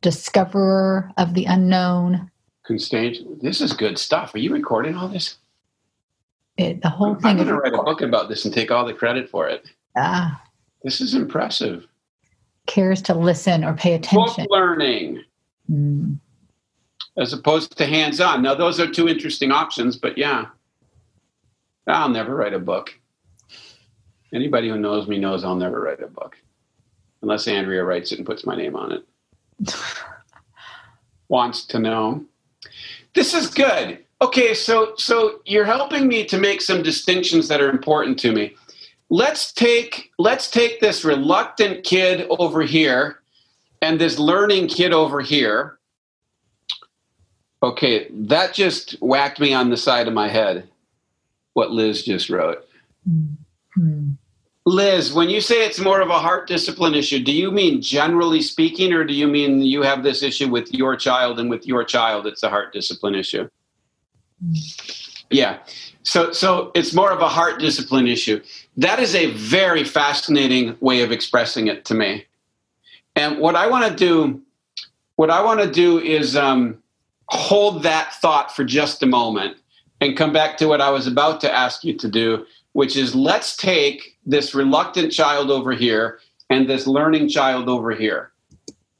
discoverer 0.00 1.10
of 1.16 1.34
the 1.34 1.44
unknown. 1.44 2.30
Constage. 2.66 3.18
This 3.40 3.60
is 3.60 3.72
good 3.72 3.98
stuff. 3.98 4.34
Are 4.34 4.38
you 4.38 4.52
recording 4.52 4.94
all 4.94 5.08
this? 5.08 5.36
It, 6.56 6.82
the 6.82 6.88
whole 6.88 7.14
thing. 7.14 7.30
I'm 7.30 7.36
going 7.36 7.48
to 7.48 7.54
write 7.54 7.74
a 7.74 7.82
book 7.82 8.00
about 8.02 8.28
this 8.28 8.44
and 8.44 8.52
take 8.52 8.70
all 8.70 8.84
the 8.84 8.94
credit 8.94 9.28
for 9.28 9.48
it. 9.48 9.66
Ah, 9.96 10.42
this 10.82 11.00
is 11.00 11.14
impressive. 11.14 11.86
Cares 12.66 13.02
to 13.02 13.14
listen 13.14 13.64
or 13.64 13.74
pay 13.74 13.94
attention. 13.94 14.44
Book 14.44 14.50
learning. 14.50 15.22
Mm. 15.70 16.18
As 17.16 17.32
opposed 17.32 17.76
to 17.76 17.86
hands 17.86 18.20
on. 18.20 18.42
Now, 18.42 18.54
those 18.54 18.78
are 18.78 18.90
two 18.90 19.08
interesting 19.08 19.50
options, 19.50 19.96
but 19.96 20.16
yeah. 20.16 20.46
I'll 21.86 22.08
never 22.08 22.36
write 22.36 22.54
a 22.54 22.58
book. 22.58 22.94
Anybody 24.32 24.68
who 24.68 24.78
knows 24.78 25.08
me 25.08 25.18
knows 25.18 25.44
I'll 25.44 25.56
never 25.56 25.80
write 25.80 26.02
a 26.02 26.06
book 26.06 26.36
unless 27.22 27.48
Andrea 27.48 27.84
writes 27.84 28.12
it 28.12 28.18
and 28.18 28.26
puts 28.26 28.46
my 28.46 28.56
name 28.56 28.76
on 28.76 28.92
it. 28.92 29.74
Wants 31.28 31.64
to 31.66 31.78
know. 31.78 32.24
This 33.14 33.34
is 33.34 33.48
good. 33.48 34.04
Okay, 34.22 34.54
so 34.54 34.94
so 34.96 35.40
you're 35.44 35.64
helping 35.64 36.06
me 36.06 36.24
to 36.26 36.38
make 36.38 36.60
some 36.60 36.82
distinctions 36.82 37.48
that 37.48 37.60
are 37.60 37.70
important 37.70 38.18
to 38.20 38.32
me 38.32 38.54
let's 39.10 39.52
take 39.52 40.12
let's 40.18 40.48
take 40.48 40.80
this 40.80 41.04
reluctant 41.04 41.84
kid 41.84 42.26
over 42.30 42.62
here 42.62 43.20
and 43.82 44.00
this 44.00 44.18
learning 44.18 44.68
kid 44.68 44.92
over 44.92 45.20
here 45.20 45.78
okay 47.62 48.06
that 48.10 48.54
just 48.54 48.92
whacked 49.00 49.40
me 49.40 49.52
on 49.52 49.68
the 49.68 49.76
side 49.76 50.06
of 50.06 50.14
my 50.14 50.28
head 50.28 50.68
what 51.54 51.72
liz 51.72 52.04
just 52.04 52.30
wrote 52.30 52.64
mm-hmm. 53.08 54.12
Liz 54.70 55.12
when 55.12 55.28
you 55.28 55.40
say 55.40 55.66
it's 55.66 55.80
more 55.80 56.00
of 56.00 56.10
a 56.10 56.18
heart 56.18 56.46
discipline 56.46 56.94
issue 56.94 57.22
do 57.22 57.32
you 57.32 57.50
mean 57.50 57.82
generally 57.82 58.40
speaking 58.40 58.92
or 58.92 59.04
do 59.04 59.14
you 59.14 59.26
mean 59.26 59.62
you 59.62 59.82
have 59.82 60.02
this 60.02 60.22
issue 60.22 60.48
with 60.48 60.72
your 60.72 60.96
child 60.96 61.38
and 61.40 61.50
with 61.50 61.66
your 61.66 61.84
child 61.84 62.26
it's 62.26 62.42
a 62.42 62.48
heart 62.48 62.72
discipline 62.72 63.14
issue? 63.14 63.48
Yeah. 65.30 65.58
So 66.02 66.32
so 66.32 66.72
it's 66.74 66.94
more 66.94 67.10
of 67.10 67.20
a 67.20 67.28
heart 67.28 67.60
discipline 67.60 68.06
issue. 68.06 68.42
That 68.76 68.98
is 68.98 69.14
a 69.14 69.26
very 69.32 69.84
fascinating 69.84 70.76
way 70.80 71.02
of 71.02 71.12
expressing 71.12 71.66
it 71.68 71.84
to 71.86 71.94
me. 71.94 72.24
And 73.16 73.38
what 73.38 73.54
I 73.54 73.66
want 73.66 73.90
to 73.90 73.94
do, 73.94 74.40
what 75.16 75.30
I 75.30 75.42
want 75.42 75.60
to 75.60 75.70
do 75.70 75.98
is 75.98 76.36
um, 76.36 76.82
hold 77.28 77.82
that 77.82 78.14
thought 78.14 78.54
for 78.54 78.64
just 78.64 79.02
a 79.02 79.06
moment 79.06 79.56
and 80.00 80.16
come 80.16 80.32
back 80.32 80.56
to 80.58 80.66
what 80.66 80.80
I 80.80 80.90
was 80.90 81.06
about 81.06 81.40
to 81.42 81.52
ask 81.52 81.84
you 81.84 81.94
to 81.98 82.08
do, 82.08 82.46
which 82.72 82.96
is 82.96 83.14
let's 83.14 83.56
take 83.56 84.16
this 84.30 84.54
reluctant 84.54 85.12
child 85.12 85.50
over 85.50 85.72
here 85.72 86.20
and 86.50 86.68
this 86.68 86.86
learning 86.86 87.28
child 87.28 87.68
over 87.68 87.90
here. 87.90 88.32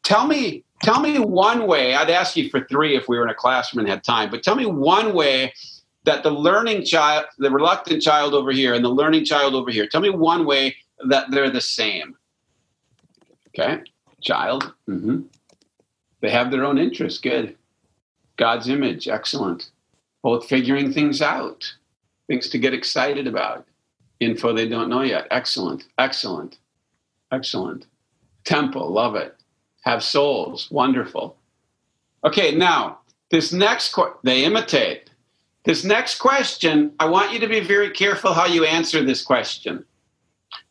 Tell 0.02 0.26
me, 0.26 0.64
tell 0.82 1.00
me 1.00 1.18
one 1.18 1.66
way. 1.66 1.94
I'd 1.94 2.10
ask 2.10 2.36
you 2.36 2.48
for 2.50 2.64
three 2.64 2.96
if 2.96 3.08
we 3.08 3.16
were 3.16 3.24
in 3.24 3.30
a 3.30 3.34
classroom 3.34 3.80
and 3.80 3.88
had 3.88 4.02
time, 4.02 4.30
but 4.30 4.42
tell 4.42 4.56
me 4.56 4.66
one 4.66 5.14
way 5.14 5.52
that 6.04 6.22
the 6.22 6.30
learning 6.30 6.84
child, 6.84 7.26
the 7.38 7.50
reluctant 7.50 8.02
child 8.02 8.34
over 8.34 8.50
here, 8.50 8.74
and 8.74 8.84
the 8.84 8.88
learning 8.88 9.24
child 9.24 9.54
over 9.54 9.70
here, 9.70 9.86
tell 9.86 10.00
me 10.00 10.10
one 10.10 10.46
way 10.46 10.74
that 11.08 11.30
they're 11.30 11.50
the 11.50 11.60
same. 11.60 12.16
Okay, 13.48 13.82
child. 14.20 14.72
Mm-hmm. 14.88 15.22
They 16.20 16.30
have 16.30 16.50
their 16.50 16.64
own 16.64 16.78
interests. 16.78 17.20
Good. 17.20 17.56
God's 18.36 18.68
image. 18.68 19.08
Excellent. 19.08 19.70
Both 20.22 20.48
figuring 20.48 20.92
things 20.92 21.22
out, 21.22 21.72
things 22.26 22.48
to 22.50 22.58
get 22.58 22.74
excited 22.74 23.26
about, 23.26 23.66
info 24.20 24.52
they 24.52 24.68
don't 24.68 24.88
know 24.88 25.02
yet. 25.02 25.26
Excellent. 25.30 25.84
Excellent. 25.98 26.58
Excellent. 27.32 27.86
Temple. 28.44 28.90
Love 28.92 29.16
it. 29.16 29.36
Have 29.82 30.02
souls. 30.02 30.70
Wonderful. 30.70 31.36
Okay, 32.24 32.54
now 32.54 33.00
this 33.30 33.52
next, 33.52 33.96
they 34.22 34.44
imitate 34.44 35.10
this 35.64 35.84
next 35.84 36.18
question, 36.18 36.92
I 36.98 37.06
want 37.06 37.32
you 37.32 37.38
to 37.40 37.48
be 37.48 37.60
very 37.60 37.90
careful 37.90 38.32
how 38.32 38.46
you 38.46 38.64
answer 38.64 39.04
this 39.04 39.22
question. 39.22 39.84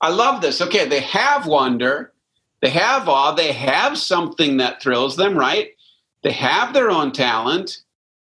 I 0.01 0.10
love 0.10 0.41
this. 0.41 0.62
Okay, 0.62 0.88
they 0.88 1.01
have 1.01 1.46
wonder, 1.46 2.12
they 2.62 2.70
have 2.70 3.08
awe, 3.08 3.34
they 3.34 3.51
have 3.51 3.98
something 3.98 4.58
that 4.58 4.82
thrills 4.82 5.15
them, 5.15 5.38
right? 5.38 5.70
They 6.24 6.32
have 6.32 6.74
their 6.74 6.89
own 6.89 7.12
talent, 7.12 7.82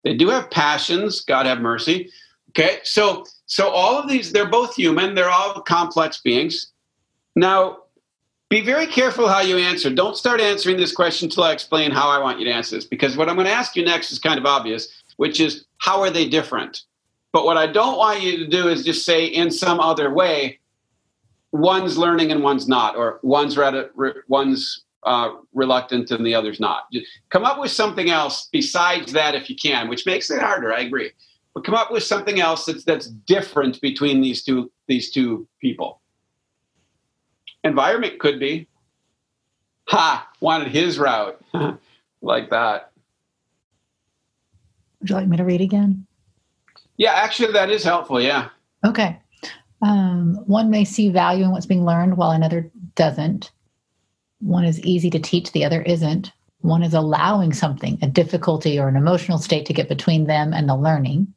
they 0.04 0.14
do 0.14 0.28
have 0.28 0.50
passions, 0.50 1.20
God 1.20 1.46
have 1.46 1.60
mercy. 1.60 2.10
Okay, 2.50 2.78
so 2.84 3.24
so 3.52 3.68
all 3.68 3.98
of 3.98 4.08
these, 4.08 4.32
they're 4.32 4.48
both 4.48 4.74
human, 4.74 5.14
they're 5.14 5.28
all 5.28 5.60
complex 5.60 6.22
beings. 6.22 6.68
Now, 7.36 7.80
be 8.48 8.62
very 8.62 8.86
careful 8.86 9.28
how 9.28 9.42
you 9.42 9.58
answer. 9.58 9.90
Don't 9.90 10.16
start 10.16 10.40
answering 10.40 10.78
this 10.78 10.90
question 10.90 11.26
until 11.26 11.44
I 11.44 11.52
explain 11.52 11.90
how 11.90 12.08
I 12.08 12.16
want 12.16 12.38
you 12.38 12.46
to 12.46 12.50
answer 12.50 12.76
this, 12.76 12.86
because 12.86 13.14
what 13.14 13.28
I'm 13.28 13.34
going 13.34 13.46
to 13.46 13.52
ask 13.52 13.76
you 13.76 13.84
next 13.84 14.10
is 14.10 14.18
kind 14.18 14.38
of 14.38 14.46
obvious 14.46 15.02
which 15.18 15.38
is 15.38 15.66
how 15.76 16.00
are 16.00 16.08
they 16.08 16.26
different? 16.26 16.84
But 17.30 17.44
what 17.44 17.58
I 17.58 17.66
don't 17.66 17.98
want 17.98 18.22
you 18.22 18.38
to 18.38 18.46
do 18.46 18.68
is 18.68 18.86
just 18.86 19.04
say 19.04 19.26
in 19.26 19.50
some 19.50 19.80
other 19.80 20.10
way, 20.10 20.58
one's 21.50 21.98
learning 21.98 22.32
and 22.32 22.42
one's 22.42 22.66
not, 22.66 22.96
or 22.96 23.20
one's 23.22 23.58
read, 23.58 23.90
one's 24.28 24.84
uh, 25.02 25.32
reluctant 25.52 26.10
and 26.10 26.24
the 26.24 26.34
other's 26.34 26.58
not. 26.58 26.84
Come 27.28 27.44
up 27.44 27.60
with 27.60 27.70
something 27.70 28.08
else 28.08 28.48
besides 28.50 29.12
that 29.12 29.34
if 29.34 29.50
you 29.50 29.56
can, 29.56 29.90
which 29.90 30.06
makes 30.06 30.30
it 30.30 30.40
harder. 30.40 30.72
I 30.72 30.80
agree. 30.80 31.10
But 31.54 31.64
come 31.64 31.74
up 31.74 31.92
with 31.92 32.02
something 32.02 32.40
else 32.40 32.64
that's 32.64 32.84
that's 32.84 33.06
different 33.06 33.80
between 33.80 34.20
these 34.20 34.42
two 34.42 34.70
these 34.88 35.10
two 35.10 35.46
people. 35.60 36.00
Environment 37.64 38.18
could 38.18 38.40
be. 38.40 38.68
Ha! 39.88 40.28
Wanted 40.40 40.68
his 40.68 40.98
route, 40.98 41.40
like 42.22 42.50
that. 42.50 42.92
Would 45.00 45.10
you 45.10 45.16
like 45.16 45.28
me 45.28 45.36
to 45.36 45.44
read 45.44 45.60
again? 45.60 46.06
Yeah, 46.96 47.12
actually, 47.12 47.52
that 47.52 47.70
is 47.70 47.84
helpful. 47.84 48.20
Yeah. 48.20 48.48
Okay. 48.86 49.18
Um, 49.82 50.36
one 50.46 50.70
may 50.70 50.84
see 50.84 51.08
value 51.08 51.44
in 51.44 51.50
what's 51.50 51.66
being 51.66 51.84
learned 51.84 52.16
while 52.16 52.30
another 52.30 52.70
doesn't. 52.94 53.50
One 54.38 54.64
is 54.64 54.80
easy 54.80 55.10
to 55.10 55.18
teach, 55.18 55.52
the 55.52 55.64
other 55.64 55.82
isn't. 55.82 56.32
One 56.60 56.84
is 56.84 56.94
allowing 56.94 57.52
something, 57.52 57.98
a 58.00 58.06
difficulty 58.06 58.78
or 58.78 58.88
an 58.88 58.96
emotional 58.96 59.38
state 59.38 59.66
to 59.66 59.72
get 59.72 59.88
between 59.88 60.26
them 60.26 60.52
and 60.52 60.68
the 60.68 60.76
learning. 60.76 61.34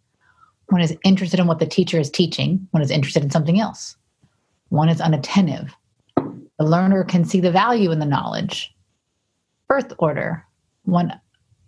One 0.70 0.82
is 0.82 0.96
interested 1.04 1.40
in 1.40 1.48
what 1.48 1.60
the 1.60 1.66
teacher 1.66 2.00
is 2.00 2.10
teaching. 2.10 2.68
One 2.72 2.82
is 2.82 2.92
interested 2.92 3.24
in 3.24 3.30
something 3.30 3.60
else. 3.60 3.96
One 4.70 4.90
is 4.90 5.02
unattentive. 5.02 5.76
The 6.16 6.66
learner 6.66 7.04
can 7.04 7.26
see 7.26 7.40
the 7.40 7.52
value 7.52 7.92
in 7.92 8.00
the 8.00 8.06
knowledge. 8.06 8.74
Birth 9.68 9.94
order. 10.00 10.46
One 10.84 11.20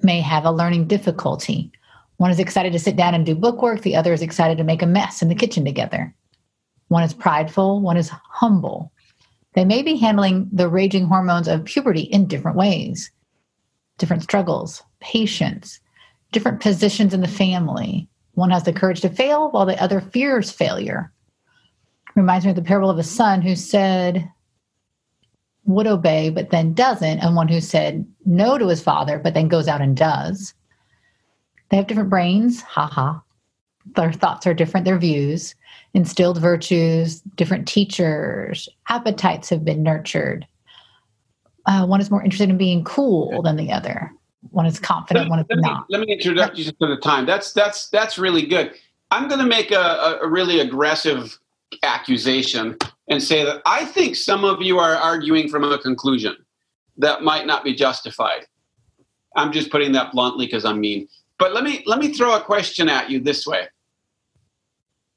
may 0.01 0.21
have 0.21 0.45
a 0.45 0.51
learning 0.51 0.87
difficulty. 0.87 1.71
One 2.17 2.31
is 2.31 2.39
excited 2.39 2.73
to 2.73 2.79
sit 2.79 2.95
down 2.95 3.13
and 3.13 3.25
do 3.25 3.35
bookwork. 3.35 3.81
The 3.81 3.95
other 3.95 4.13
is 4.13 4.21
excited 4.21 4.57
to 4.57 4.63
make 4.63 4.81
a 4.81 4.87
mess 4.87 5.21
in 5.21 5.29
the 5.29 5.35
kitchen 5.35 5.63
together. 5.65 6.13
One 6.87 7.03
is 7.03 7.13
prideful. 7.13 7.81
One 7.81 7.97
is 7.97 8.09
humble. 8.09 8.91
They 9.53 9.65
may 9.65 9.81
be 9.81 9.97
handling 9.97 10.49
the 10.51 10.69
raging 10.69 11.05
hormones 11.05 11.47
of 11.47 11.65
puberty 11.65 12.01
in 12.01 12.27
different 12.27 12.57
ways 12.57 13.11
different 13.97 14.21
struggles, 14.21 14.83
patience, 14.99 15.79
different 16.31 16.61
positions 16.61 17.15
in 17.15 17.21
the 17.21 17.27
family. 17.27 18.07
One 18.37 18.51
has 18.51 18.63
the 18.63 18.73
courage 18.73 19.01
to 19.01 19.09
fail 19.09 19.49
while 19.51 19.65
the 19.65 19.81
other 19.81 19.99
fears 19.99 20.51
failure. 20.51 21.11
Reminds 22.15 22.45
me 22.45 22.51
of 22.51 22.55
the 22.55 22.61
parable 22.61 22.89
of 22.89 22.97
a 22.97 23.03
son 23.03 23.41
who 23.41 23.55
said, 23.55 24.31
would 25.65 25.87
obey, 25.87 26.29
but 26.29 26.49
then 26.49 26.73
doesn't, 26.73 27.19
and 27.19 27.35
one 27.35 27.47
who 27.47 27.59
said 27.59 28.05
no 28.25 28.57
to 28.57 28.67
his 28.67 28.81
father, 28.81 29.19
but 29.19 29.33
then 29.33 29.47
goes 29.47 29.67
out 29.67 29.81
and 29.81 29.97
does. 29.97 30.53
They 31.69 31.77
have 31.77 31.87
different 31.87 32.09
brains, 32.09 32.61
haha. 32.61 33.19
Their 33.95 34.13
thoughts 34.13 34.47
are 34.47 34.53
different, 34.53 34.85
their 34.85 34.97
views, 34.97 35.55
instilled 35.93 36.39
virtues, 36.39 37.21
different 37.35 37.67
teachers, 37.67 38.69
appetites 38.87 39.49
have 39.49 39.65
been 39.65 39.83
nurtured 39.83 40.47
uh, 41.67 41.85
one 41.85 42.01
is 42.01 42.09
more 42.09 42.23
interested 42.23 42.49
in 42.49 42.57
being 42.57 42.83
cool 42.83 43.41
than 43.41 43.57
the 43.57 43.71
other. 43.71 44.11
One 44.49 44.65
is 44.65 44.79
confident, 44.79 45.29
one 45.29 45.39
is 45.39 45.45
let 45.49 45.59
not. 45.59 45.89
Me, 45.89 45.97
let 45.97 46.07
me 46.07 46.13
introduce 46.13 46.57
you 46.57 46.71
to 46.71 46.87
the 46.87 46.97
time. 46.97 47.25
That's 47.25 47.53
that's 47.53 47.89
that's 47.89 48.17
really 48.17 48.45
good. 48.45 48.73
I'm 49.11 49.27
going 49.27 49.39
to 49.39 49.47
make 49.47 49.71
a, 49.71 50.19
a 50.21 50.27
really 50.27 50.59
aggressive 50.59 51.37
accusation 51.83 52.77
and 53.09 53.21
say 53.21 53.43
that 53.43 53.61
I 53.65 53.85
think 53.85 54.15
some 54.15 54.43
of 54.43 54.61
you 54.61 54.79
are 54.79 54.95
arguing 54.95 55.49
from 55.49 55.63
a 55.63 55.77
conclusion 55.77 56.35
that 56.97 57.23
might 57.23 57.45
not 57.45 57.63
be 57.63 57.73
justified. 57.73 58.45
I'm 59.35 59.51
just 59.51 59.71
putting 59.71 59.91
that 59.93 60.11
bluntly 60.11 60.45
because 60.45 60.65
I'm 60.65 60.79
mean. 60.79 61.07
But 61.39 61.53
let 61.53 61.63
me 61.63 61.83
let 61.85 61.99
me 61.99 62.13
throw 62.13 62.35
a 62.35 62.41
question 62.41 62.89
at 62.89 63.09
you 63.09 63.19
this 63.19 63.45
way. 63.45 63.67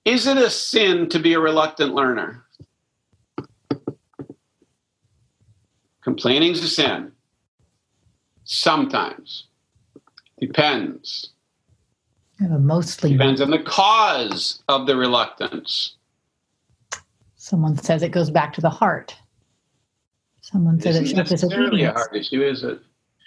Is 0.04 0.26
it 0.26 0.36
a 0.36 0.50
sin 0.50 1.08
to 1.10 1.18
be 1.18 1.34
a 1.34 1.40
reluctant 1.40 1.94
learner? 1.94 2.44
Complaining 6.02 6.52
is 6.52 6.64
a 6.64 6.68
sin. 6.68 7.12
Sometimes. 8.52 9.44
Depends. 10.40 11.30
Yeah, 12.40 12.48
mostly. 12.48 13.12
Depends 13.12 13.40
on 13.40 13.52
the 13.52 13.60
cause 13.60 14.60
of 14.68 14.88
the 14.88 14.96
reluctance. 14.96 15.94
Someone 17.36 17.76
says 17.76 18.02
it 18.02 18.08
goes 18.08 18.28
back 18.28 18.52
to 18.54 18.60
the 18.60 18.68
heart. 18.68 19.14
Someone 20.40 20.80
says 20.80 20.96
it's 20.96 21.12
necessarily 21.12 21.84
a 21.84 21.92
heart 21.92 22.16
issue, 22.16 22.42
is 22.42 22.64
it? 22.64 22.80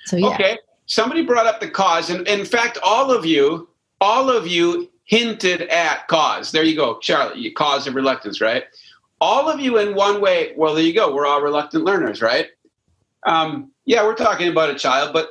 So 0.07 0.17
yeah. 0.17 0.27
Okay. 0.27 0.57
Somebody 0.87 1.23
brought 1.23 1.45
up 1.45 1.61
the 1.61 1.69
cause, 1.69 2.09
and 2.09 2.27
in 2.27 2.43
fact, 2.43 2.77
all 2.83 3.09
of 3.09 3.25
you, 3.25 3.69
all 4.01 4.29
of 4.29 4.45
you 4.45 4.91
hinted 5.05 5.61
at 5.61 6.05
cause. 6.09 6.51
There 6.51 6.63
you 6.63 6.75
go, 6.75 6.99
Charlie. 6.99 7.49
Cause 7.51 7.87
of 7.87 7.95
reluctance, 7.95 8.41
right? 8.41 8.65
All 9.21 9.49
of 9.49 9.61
you, 9.61 9.77
in 9.77 9.95
one 9.95 10.19
way. 10.19 10.51
Well, 10.57 10.75
there 10.75 10.83
you 10.83 10.93
go. 10.93 11.15
We're 11.15 11.25
all 11.25 11.41
reluctant 11.41 11.85
learners, 11.85 12.21
right? 12.21 12.47
Um, 13.25 13.71
yeah, 13.85 14.03
we're 14.03 14.15
talking 14.15 14.49
about 14.49 14.69
a 14.69 14.75
child, 14.75 15.13
but 15.13 15.29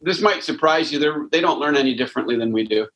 this 0.00 0.20
might 0.20 0.42
surprise 0.42 0.92
you. 0.92 0.98
They're, 0.98 1.26
they 1.30 1.40
don't 1.40 1.60
learn 1.60 1.76
any 1.76 1.94
differently 1.94 2.36
than 2.36 2.52
we 2.52 2.66
do, 2.66 2.86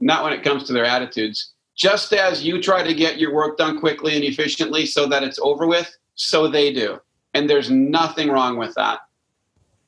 not 0.00 0.24
when 0.24 0.32
it 0.32 0.42
comes 0.42 0.64
to 0.64 0.72
their 0.72 0.84
attitudes. 0.84 1.52
Just 1.76 2.12
as 2.12 2.44
you 2.44 2.60
try 2.60 2.82
to 2.82 2.94
get 2.94 3.18
your 3.18 3.34
work 3.34 3.56
done 3.56 3.80
quickly 3.80 4.14
and 4.14 4.24
efficiently 4.24 4.86
so 4.86 5.06
that 5.06 5.22
it's 5.22 5.38
over 5.40 5.66
with, 5.66 5.94
so 6.14 6.46
they 6.46 6.72
do. 6.72 7.00
And 7.34 7.48
there's 7.48 7.70
nothing 7.70 8.28
wrong 8.28 8.56
with 8.56 8.74
that. 8.74 9.00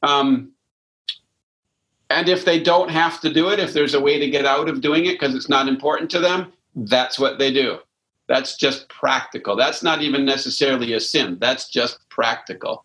Um, 0.03 0.53
and 2.11 2.29
if 2.29 2.45
they 2.45 2.61
don't 2.61 2.91
have 2.91 3.21
to 3.21 3.33
do 3.33 3.49
it, 3.51 3.59
if 3.59 3.73
there's 3.73 3.95
a 3.95 4.01
way 4.01 4.19
to 4.19 4.31
get 4.31 4.47
out 4.47 4.69
of 4.69 4.81
doing 4.81 5.05
it 5.07 5.19
because 5.19 5.35
it's 5.35 5.49
not 5.49 5.69
important 5.69 6.11
to 6.11 6.21
them, 6.21 6.53
that's 6.75 7.19
what 7.19 7.39
they 7.39 7.53
do. 7.53 7.79
That's 8.27 8.57
just 8.57 8.89
practical. 8.89 9.57
That's 9.57 9.83
not 9.83 10.03
even 10.03 10.25
necessarily 10.25 10.95
a 10.95 11.01
sin. 11.01 11.39
That's 11.41 11.69
just 11.69 12.09
practical. 12.09 12.85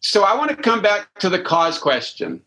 So 0.00 0.24
I 0.24 0.36
want 0.36 0.50
to 0.50 0.56
come 0.56 0.80
back 0.80 1.08
to 1.20 1.28
the 1.28 1.40
cause 1.40 1.78
question. 1.78 2.42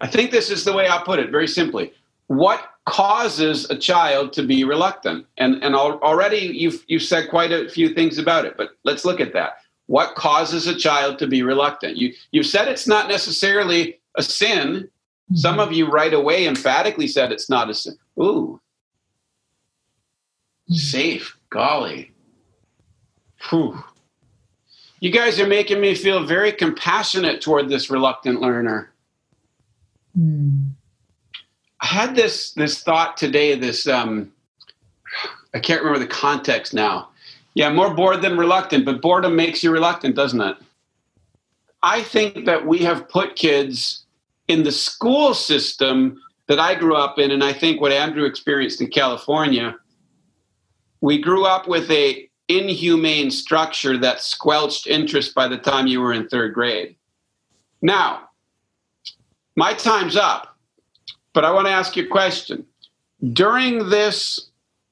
I 0.00 0.06
think 0.06 0.30
this 0.30 0.50
is 0.50 0.64
the 0.64 0.72
way 0.72 0.86
I'll 0.86 1.04
put 1.04 1.18
it 1.18 1.30
very 1.30 1.48
simply. 1.48 1.92
What 2.28 2.62
causes 2.84 3.68
a 3.70 3.76
child 3.76 4.32
to 4.34 4.42
be 4.42 4.64
reluctant? 4.64 5.26
And, 5.38 5.62
and 5.62 5.74
already 5.74 6.38
you've, 6.38 6.84
you've 6.86 7.02
said 7.02 7.30
quite 7.30 7.52
a 7.52 7.68
few 7.68 7.94
things 7.94 8.18
about 8.18 8.44
it, 8.44 8.56
but 8.56 8.70
let's 8.84 9.04
look 9.04 9.20
at 9.20 9.32
that. 9.32 9.58
What 9.86 10.14
causes 10.14 10.66
a 10.66 10.78
child 10.78 11.18
to 11.18 11.26
be 11.26 11.42
reluctant? 11.42 11.96
You, 11.96 12.12
you've 12.30 12.46
said 12.46 12.68
it's 12.68 12.86
not 12.86 13.08
necessarily 13.08 13.98
a 14.16 14.22
sin. 14.22 14.66
Mm-hmm. 14.68 15.36
Some 15.36 15.58
of 15.58 15.72
you 15.72 15.90
right 15.90 16.12
away 16.12 16.46
emphatically 16.46 17.08
said 17.08 17.32
it's 17.32 17.48
not 17.48 17.70
a 17.70 17.74
sin. 17.74 17.96
Ooh, 18.20 18.60
mm-hmm. 20.70 20.74
safe, 20.74 21.38
golly. 21.48 22.12
Whew. 23.48 23.82
You 25.00 25.10
guys 25.12 25.38
are 25.38 25.46
making 25.46 25.80
me 25.80 25.94
feel 25.94 26.24
very 26.24 26.52
compassionate 26.52 27.40
toward 27.40 27.68
this 27.68 27.88
reluctant 27.90 28.40
learner. 28.40 28.90
Mm. 30.18 30.70
I 31.80 31.86
had 31.86 32.16
this 32.16 32.52
this 32.52 32.82
thought 32.82 33.16
today. 33.16 33.54
This 33.54 33.86
um, 33.86 34.32
I 35.54 35.60
can't 35.60 35.82
remember 35.82 36.00
the 36.00 36.10
context 36.10 36.74
now. 36.74 37.10
Yeah, 37.54 37.70
more 37.70 37.94
bored 37.94 38.22
than 38.22 38.36
reluctant, 38.36 38.84
but 38.84 39.00
boredom 39.00 39.36
makes 39.36 39.62
you 39.62 39.70
reluctant, 39.70 40.16
doesn't 40.16 40.40
it? 40.40 40.56
I 41.82 42.02
think 42.02 42.44
that 42.46 42.66
we 42.66 42.78
have 42.78 43.08
put 43.08 43.36
kids 43.36 44.04
in 44.48 44.64
the 44.64 44.72
school 44.72 45.34
system 45.34 46.20
that 46.48 46.58
I 46.58 46.74
grew 46.74 46.96
up 46.96 47.18
in, 47.18 47.30
and 47.30 47.44
I 47.44 47.52
think 47.52 47.80
what 47.80 47.92
Andrew 47.92 48.24
experienced 48.24 48.80
in 48.80 48.88
California. 48.88 49.76
We 51.00 51.20
grew 51.20 51.44
up 51.44 51.68
with 51.68 51.88
a 51.90 52.27
inhumane 52.48 53.30
structure 53.30 53.98
that 53.98 54.22
squelched 54.22 54.86
interest 54.86 55.34
by 55.34 55.48
the 55.48 55.58
time 55.58 55.86
you 55.86 56.00
were 56.00 56.12
in 56.12 56.28
third 56.28 56.54
grade. 56.54 56.96
Now, 57.82 58.28
my 59.56 59.74
time's 59.74 60.16
up, 60.16 60.56
but 61.32 61.44
I 61.44 61.50
want 61.52 61.66
to 61.66 61.72
ask 61.72 61.96
you 61.96 62.04
a 62.04 62.08
question. 62.08 62.64
During 63.32 63.90
this 63.90 64.50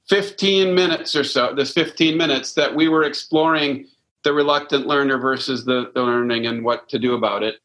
15 0.09 0.75
minutes 0.75 1.16
or 1.16 1.25
so, 1.25 1.55
this 1.55 1.73
15 1.73 2.16
minutes 2.16 2.53
that 2.55 2.75
we 2.75 2.88
were 2.88 3.05
exploring 3.05 3.87
the 4.23 4.33
reluctant 4.33 4.87
learner 4.87 5.19
versus 5.19 5.64
the, 5.64 5.90
the 5.95 6.03
learning 6.03 6.47
and 6.47 6.64
what 6.64 6.88
to 6.88 6.99
do 6.99 7.14
about 7.14 7.42
it, 7.42 7.57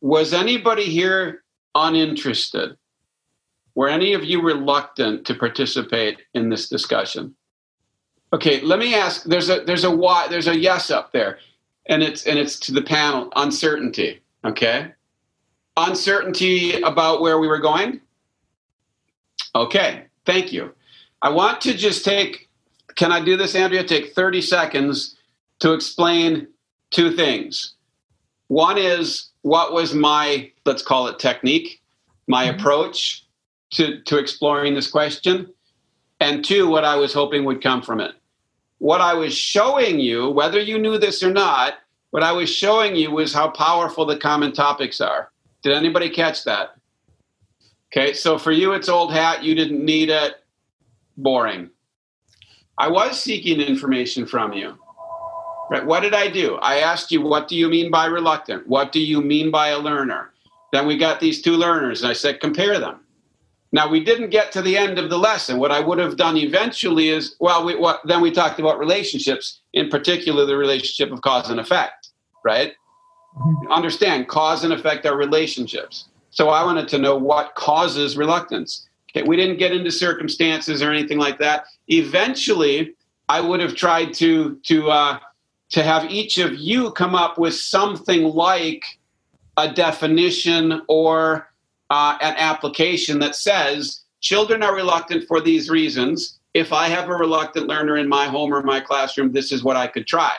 was 0.00 0.32
anybody 0.32 0.84
here 0.84 1.42
uninterested? 1.74 2.76
Were 3.74 3.88
any 3.88 4.14
of 4.14 4.24
you 4.24 4.40
reluctant 4.42 5.26
to 5.26 5.34
participate 5.34 6.18
in 6.34 6.48
this 6.48 6.68
discussion? 6.68 7.34
Okay, 8.36 8.60
let 8.60 8.78
me 8.78 8.94
ask. 8.94 9.24
There's 9.24 9.48
a 9.48 9.60
there's 9.60 9.84
a 9.84 9.90
why 9.90 10.28
there's 10.28 10.46
a 10.46 10.54
yes 10.54 10.90
up 10.90 11.10
there, 11.10 11.38
and 11.86 12.02
it's 12.02 12.26
and 12.26 12.38
it's 12.38 12.60
to 12.60 12.72
the 12.72 12.82
panel. 12.82 13.32
Uncertainty. 13.34 14.20
Okay, 14.44 14.92
uncertainty 15.78 16.78
about 16.82 17.22
where 17.22 17.38
we 17.38 17.48
were 17.48 17.58
going. 17.58 17.98
Okay, 19.54 20.04
thank 20.26 20.52
you. 20.52 20.74
I 21.22 21.30
want 21.30 21.62
to 21.62 21.72
just 21.72 22.04
take. 22.04 22.50
Can 22.94 23.10
I 23.10 23.24
do 23.24 23.38
this, 23.38 23.54
Andrea? 23.54 23.82
Take 23.84 24.12
30 24.12 24.42
seconds 24.42 25.16
to 25.60 25.72
explain 25.72 26.46
two 26.90 27.12
things. 27.12 27.72
One 28.48 28.76
is 28.76 29.30
what 29.40 29.72
was 29.72 29.94
my 29.94 30.52
let's 30.66 30.82
call 30.82 31.06
it 31.06 31.18
technique, 31.18 31.80
my 32.26 32.48
mm-hmm. 32.48 32.60
approach 32.60 33.24
to 33.70 34.02
to 34.02 34.18
exploring 34.18 34.74
this 34.74 34.90
question, 34.90 35.54
and 36.20 36.44
two, 36.44 36.68
what 36.68 36.84
I 36.84 36.96
was 36.96 37.14
hoping 37.14 37.46
would 37.46 37.62
come 37.62 37.80
from 37.80 38.00
it. 38.00 38.12
What 38.78 39.00
I 39.00 39.14
was 39.14 39.34
showing 39.34 40.00
you, 40.00 40.28
whether 40.30 40.60
you 40.60 40.78
knew 40.78 40.98
this 40.98 41.22
or 41.22 41.32
not, 41.32 41.74
what 42.10 42.22
I 42.22 42.32
was 42.32 42.48
showing 42.48 42.94
you 42.94 43.10
was 43.10 43.32
how 43.32 43.48
powerful 43.48 44.06
the 44.06 44.16
common 44.16 44.52
topics 44.52 45.00
are. 45.00 45.30
Did 45.62 45.72
anybody 45.72 46.10
catch 46.10 46.44
that? 46.44 46.76
Okay, 47.92 48.12
so 48.12 48.38
for 48.38 48.52
you, 48.52 48.72
it's 48.72 48.88
old 48.88 49.12
hat. 49.12 49.42
You 49.42 49.54
didn't 49.54 49.84
need 49.84 50.10
it. 50.10 50.34
Boring. 51.16 51.70
I 52.78 52.88
was 52.88 53.18
seeking 53.20 53.60
information 53.60 54.26
from 54.26 54.52
you. 54.52 54.76
Right? 55.70 55.84
What 55.84 56.00
did 56.00 56.14
I 56.14 56.28
do? 56.28 56.56
I 56.56 56.78
asked 56.78 57.10
you, 57.10 57.22
what 57.22 57.48
do 57.48 57.56
you 57.56 57.68
mean 57.68 57.90
by 57.90 58.06
reluctant? 58.06 58.66
What 58.68 58.92
do 58.92 59.00
you 59.00 59.20
mean 59.20 59.50
by 59.50 59.68
a 59.68 59.78
learner? 59.78 60.32
Then 60.72 60.86
we 60.86 60.96
got 60.96 61.20
these 61.20 61.42
two 61.42 61.56
learners, 61.56 62.02
and 62.02 62.10
I 62.10 62.12
said, 62.12 62.40
compare 62.40 62.78
them. 62.78 63.00
Now 63.72 63.88
we 63.88 64.02
didn't 64.02 64.30
get 64.30 64.52
to 64.52 64.62
the 64.62 64.76
end 64.76 64.98
of 64.98 65.10
the 65.10 65.18
lesson. 65.18 65.58
What 65.58 65.72
I 65.72 65.80
would 65.80 65.98
have 65.98 66.16
done 66.16 66.36
eventually 66.36 67.08
is, 67.08 67.36
well, 67.40 67.64
we, 67.64 67.74
what, 67.74 68.00
then 68.04 68.20
we 68.20 68.30
talked 68.30 68.60
about 68.60 68.78
relationships, 68.78 69.60
in 69.72 69.88
particular 69.88 70.46
the 70.46 70.56
relationship 70.56 71.12
of 71.12 71.22
cause 71.22 71.50
and 71.50 71.60
effect, 71.60 72.10
right? 72.44 72.74
Mm-hmm. 73.36 73.72
Understand, 73.72 74.28
cause 74.28 74.64
and 74.64 74.72
effect 74.72 75.04
are 75.04 75.16
relationships. 75.16 76.08
So 76.30 76.48
I 76.50 76.64
wanted 76.64 76.88
to 76.88 76.98
know 76.98 77.16
what 77.16 77.54
causes 77.54 78.16
reluctance. 78.16 78.88
Okay, 79.10 79.26
we 79.26 79.36
didn't 79.36 79.56
get 79.56 79.72
into 79.72 79.90
circumstances 79.90 80.82
or 80.82 80.90
anything 80.90 81.18
like 81.18 81.38
that. 81.38 81.64
Eventually, 81.88 82.94
I 83.28 83.40
would 83.40 83.60
have 83.60 83.74
tried 83.74 84.12
to 84.14 84.56
to 84.64 84.90
uh, 84.90 85.18
to 85.70 85.82
have 85.82 86.10
each 86.10 86.38
of 86.38 86.54
you 86.54 86.92
come 86.92 87.14
up 87.14 87.38
with 87.38 87.54
something 87.54 88.24
like 88.24 88.84
a 89.56 89.72
definition 89.72 90.82
or 90.88 91.50
uh, 91.90 92.18
an 92.20 92.34
application 92.36 93.18
that 93.20 93.34
says 93.34 94.02
children 94.20 94.62
are 94.62 94.74
reluctant 94.74 95.26
for 95.26 95.40
these 95.40 95.70
reasons. 95.70 96.38
If 96.54 96.72
I 96.72 96.88
have 96.88 97.08
a 97.08 97.14
reluctant 97.14 97.66
learner 97.66 97.96
in 97.96 98.08
my 98.08 98.26
home 98.26 98.52
or 98.52 98.62
my 98.62 98.80
classroom, 98.80 99.32
this 99.32 99.52
is 99.52 99.62
what 99.62 99.76
I 99.76 99.86
could 99.86 100.06
try. 100.06 100.32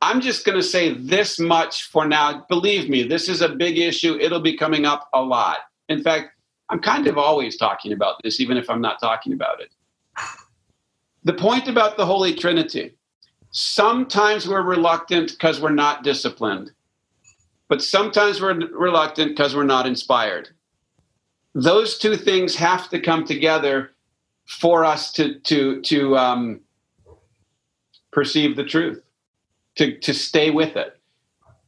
I'm 0.00 0.20
just 0.20 0.44
going 0.44 0.58
to 0.58 0.64
say 0.64 0.94
this 0.94 1.38
much 1.38 1.84
for 1.84 2.06
now. 2.06 2.44
Believe 2.48 2.88
me, 2.88 3.02
this 3.02 3.28
is 3.28 3.40
a 3.40 3.48
big 3.48 3.78
issue. 3.78 4.18
It'll 4.20 4.40
be 4.40 4.56
coming 4.56 4.84
up 4.84 5.08
a 5.12 5.22
lot. 5.22 5.58
In 5.88 6.02
fact, 6.02 6.30
I'm 6.70 6.80
kind 6.80 7.06
of 7.06 7.18
always 7.18 7.56
talking 7.56 7.92
about 7.92 8.22
this, 8.22 8.40
even 8.40 8.56
if 8.56 8.68
I'm 8.70 8.80
not 8.80 9.00
talking 9.00 9.32
about 9.32 9.60
it. 9.60 9.70
The 11.24 11.34
point 11.34 11.68
about 11.68 11.96
the 11.96 12.06
Holy 12.06 12.34
Trinity 12.34 12.96
sometimes 13.52 14.48
we're 14.48 14.62
reluctant 14.62 15.30
because 15.30 15.60
we're 15.60 15.70
not 15.70 16.02
disciplined, 16.02 16.72
but 17.72 17.80
sometimes 17.80 18.38
we're 18.38 18.52
reluctant 18.68 19.30
because 19.30 19.56
we're 19.56 19.64
not 19.64 19.86
inspired. 19.86 20.50
Those 21.54 21.96
two 21.96 22.16
things 22.16 22.54
have 22.56 22.90
to 22.90 23.00
come 23.00 23.24
together 23.24 23.92
for 24.46 24.84
us 24.84 25.10
to 25.12 25.38
to 25.38 25.80
to 25.80 26.14
um, 26.18 26.60
perceive 28.10 28.56
the 28.56 28.64
truth, 28.64 29.02
to 29.76 29.96
to 30.00 30.12
stay 30.12 30.50
with 30.50 30.76
it. 30.76 31.00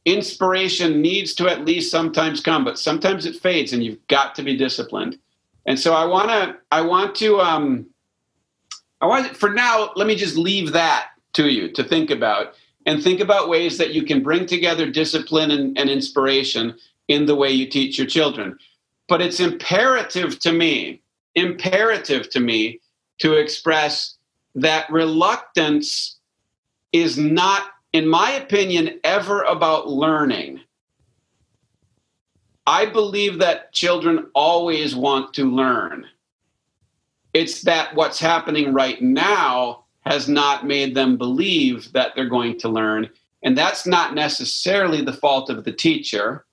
Inspiration 0.05 1.01
needs 1.01 1.33
to 1.33 1.49
at 1.49 1.65
least 1.65 1.89
sometimes 1.89 2.39
come, 2.39 2.63
but 2.63 2.77
sometimes 2.77 3.25
it 3.25 3.37
fades, 3.37 3.73
and 3.73 3.83
you've 3.83 4.05
got 4.05 4.35
to 4.35 4.43
be 4.43 4.55
disciplined. 4.55 5.17
And 5.65 5.79
so 5.79 5.95
I 5.95 6.05
want 6.05 6.29
to 6.29 6.55
I 6.71 6.81
want 6.81 7.15
to 7.15 7.39
um, 7.39 7.87
I 9.01 9.07
want 9.07 9.35
for 9.35 9.49
now. 9.49 9.89
Let 9.95 10.05
me 10.05 10.15
just 10.15 10.37
leave 10.37 10.71
that 10.73 11.07
to 11.33 11.49
you 11.49 11.71
to 11.71 11.83
think 11.83 12.11
about 12.11 12.53
and 12.85 13.03
think 13.03 13.19
about 13.19 13.49
ways 13.49 13.77
that 13.77 13.93
you 13.93 14.03
can 14.03 14.21
bring 14.21 14.45
together 14.45 14.89
discipline 14.89 15.51
and, 15.51 15.77
and 15.77 15.89
inspiration 15.89 16.75
in 17.07 17.25
the 17.25 17.35
way 17.35 17.49
you 17.51 17.67
teach 17.67 17.97
your 17.97 18.07
children. 18.07 18.57
But 19.07 19.21
it's 19.21 19.39
imperative 19.39 20.39
to 20.39 20.51
me, 20.51 21.01
imperative 21.35 22.29
to 22.31 22.39
me 22.39 22.79
to 23.19 23.33
express 23.33 24.17
that 24.55 24.89
reluctance 24.89 26.17
is 26.91 27.17
not, 27.17 27.63
in 27.93 28.07
my 28.07 28.31
opinion, 28.31 28.99
ever 29.03 29.43
about 29.43 29.89
learning. 29.89 30.61
I 32.67 32.85
believe 32.85 33.39
that 33.39 33.73
children 33.73 34.27
always 34.33 34.95
want 34.95 35.33
to 35.35 35.51
learn. 35.51 36.05
It's 37.33 37.61
that 37.63 37.95
what's 37.95 38.19
happening 38.19 38.73
right 38.73 38.99
now 39.01 39.84
has 40.05 40.27
not 40.27 40.65
made 40.65 40.95
them 40.95 41.17
believe 41.17 41.91
that 41.93 42.11
they're 42.15 42.29
going 42.29 42.59
to 42.59 42.69
learn. 42.69 43.09
And 43.43 43.57
that's 43.57 43.85
not 43.85 44.13
necessarily 44.13 45.01
the 45.01 45.13
fault 45.13 45.49
of 45.49 45.63
the 45.63 45.71
teacher. 45.71 46.45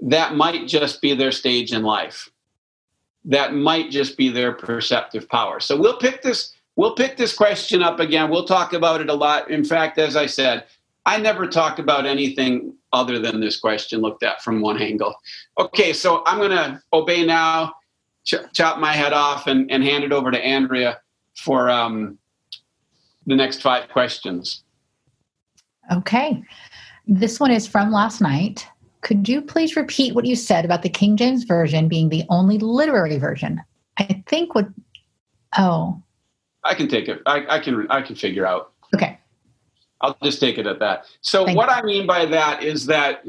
That 0.00 0.34
might 0.34 0.68
just 0.68 1.00
be 1.00 1.14
their 1.14 1.32
stage 1.32 1.72
in 1.72 1.82
life. 1.82 2.30
That 3.24 3.54
might 3.54 3.90
just 3.90 4.16
be 4.16 4.28
their 4.28 4.52
perceptive 4.52 5.28
power. 5.28 5.58
So 5.60 5.76
we'll 5.76 5.98
pick 5.98 6.22
this 6.22 6.54
we'll 6.76 6.94
pick 6.94 7.16
this 7.16 7.34
question 7.34 7.82
up 7.82 7.98
again. 7.98 8.30
We'll 8.30 8.44
talk 8.44 8.72
about 8.72 9.00
it 9.00 9.08
a 9.08 9.14
lot. 9.14 9.50
In 9.50 9.64
fact, 9.64 9.98
as 9.98 10.14
I 10.14 10.26
said, 10.26 10.64
I 11.06 11.18
never 11.18 11.46
talk 11.46 11.78
about 11.78 12.04
anything 12.04 12.74
other 12.92 13.18
than 13.18 13.40
this 13.40 13.58
question 13.58 14.00
looked 14.00 14.22
at 14.22 14.42
from 14.42 14.60
one 14.60 14.80
angle. 14.80 15.14
Okay, 15.58 15.92
so 15.92 16.22
I'm 16.26 16.38
going 16.38 16.50
to 16.50 16.82
obey 16.92 17.24
now, 17.24 17.74
ch- 18.24 18.34
chop 18.54 18.78
my 18.78 18.92
head 18.92 19.12
off, 19.12 19.46
and, 19.46 19.70
and 19.70 19.82
hand 19.82 20.04
it 20.04 20.12
over 20.12 20.30
to 20.30 20.38
Andrea 20.38 21.00
for 21.34 21.70
um, 21.70 22.18
the 23.26 23.34
next 23.34 23.62
five 23.62 23.88
questions. 23.88 24.62
Okay. 25.92 26.42
This 27.06 27.38
one 27.38 27.50
is 27.50 27.66
from 27.66 27.92
last 27.92 28.20
night. 28.20 28.66
Could 29.02 29.28
you 29.28 29.40
please 29.40 29.76
repeat 29.76 30.14
what 30.14 30.24
you 30.24 30.34
said 30.34 30.64
about 30.64 30.82
the 30.82 30.88
King 30.88 31.16
James 31.16 31.44
Version 31.44 31.88
being 31.88 32.08
the 32.08 32.24
only 32.28 32.58
literary 32.58 33.18
version? 33.18 33.60
I 33.98 34.22
think 34.26 34.54
what. 34.54 34.68
Oh. 35.56 36.02
I 36.64 36.74
can 36.74 36.88
take 36.88 37.08
it. 37.08 37.20
I, 37.26 37.46
I 37.48 37.58
can. 37.60 37.86
I 37.90 38.02
can 38.02 38.16
figure 38.16 38.46
out. 38.46 38.72
Okay. 38.94 39.18
I'll 40.00 40.16
just 40.22 40.40
take 40.40 40.58
it 40.58 40.66
at 40.66 40.78
that. 40.80 41.06
So 41.20 41.44
Thank 41.44 41.56
what 41.56 41.68
you. 41.68 41.74
I 41.74 41.82
mean 41.82 42.06
by 42.06 42.26
that 42.26 42.62
is 42.62 42.86
that 42.86 43.24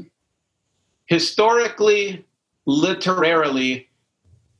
historically, 1.05 2.25
literarily, 2.65 3.88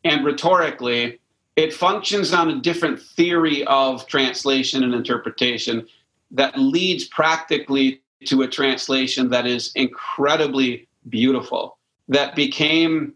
and 0.04 0.24
rhetorically, 0.24 1.20
it 1.58 1.74
functions 1.74 2.34
on 2.34 2.50
a 2.50 2.62
different 2.62 3.02
theory 3.02 3.66
of 3.66 4.08
translation 4.08 4.84
and 4.84 4.94
interpretation 4.94 5.86
that 6.32 6.58
leads 6.58 7.06
practically 7.06 8.02
to 8.26 8.44
a 8.44 8.48
translation 8.48 9.30
that 9.30 9.46
is 9.46 9.72
incredibly 9.76 10.88
beautiful 11.10 11.78
that 12.08 12.36
became 12.36 13.14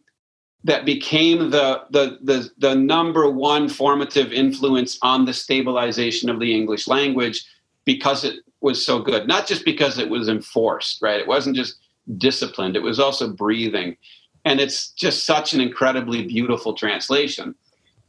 that 0.64 0.86
became 0.86 1.50
the, 1.50 1.84
the 1.92 2.20
the 2.22 2.50
the 2.58 2.76
number 2.76 3.30
one 3.30 3.70
formative 3.70 4.32
influence 4.32 4.98
on 5.02 5.26
the 5.26 5.34
stabilization 5.34 6.30
of 6.30 6.40
the 6.40 6.54
english 6.54 6.88
language 6.88 7.46
because 7.86 8.24
it 8.24 8.36
was 8.62 8.86
so 8.86 9.00
good. 9.00 9.28
Not 9.28 9.48
just 9.48 9.66
because 9.66 9.98
it 9.98 10.10
was 10.10 10.30
enforced 10.30 11.02
right? 11.02 11.20
It 11.20 11.28
wasn't 11.28 11.56
just 11.56 11.78
disciplined 12.18 12.76
it 12.76 12.84
was 12.84 13.00
also 13.00 13.30
breathing. 13.30 13.98
And 14.46 14.60
it's 14.60 14.90
just 14.92 15.26
such 15.26 15.54
an 15.54 15.62
incredibly 15.62 16.26
beautiful 16.26 16.74
translation 16.74 17.56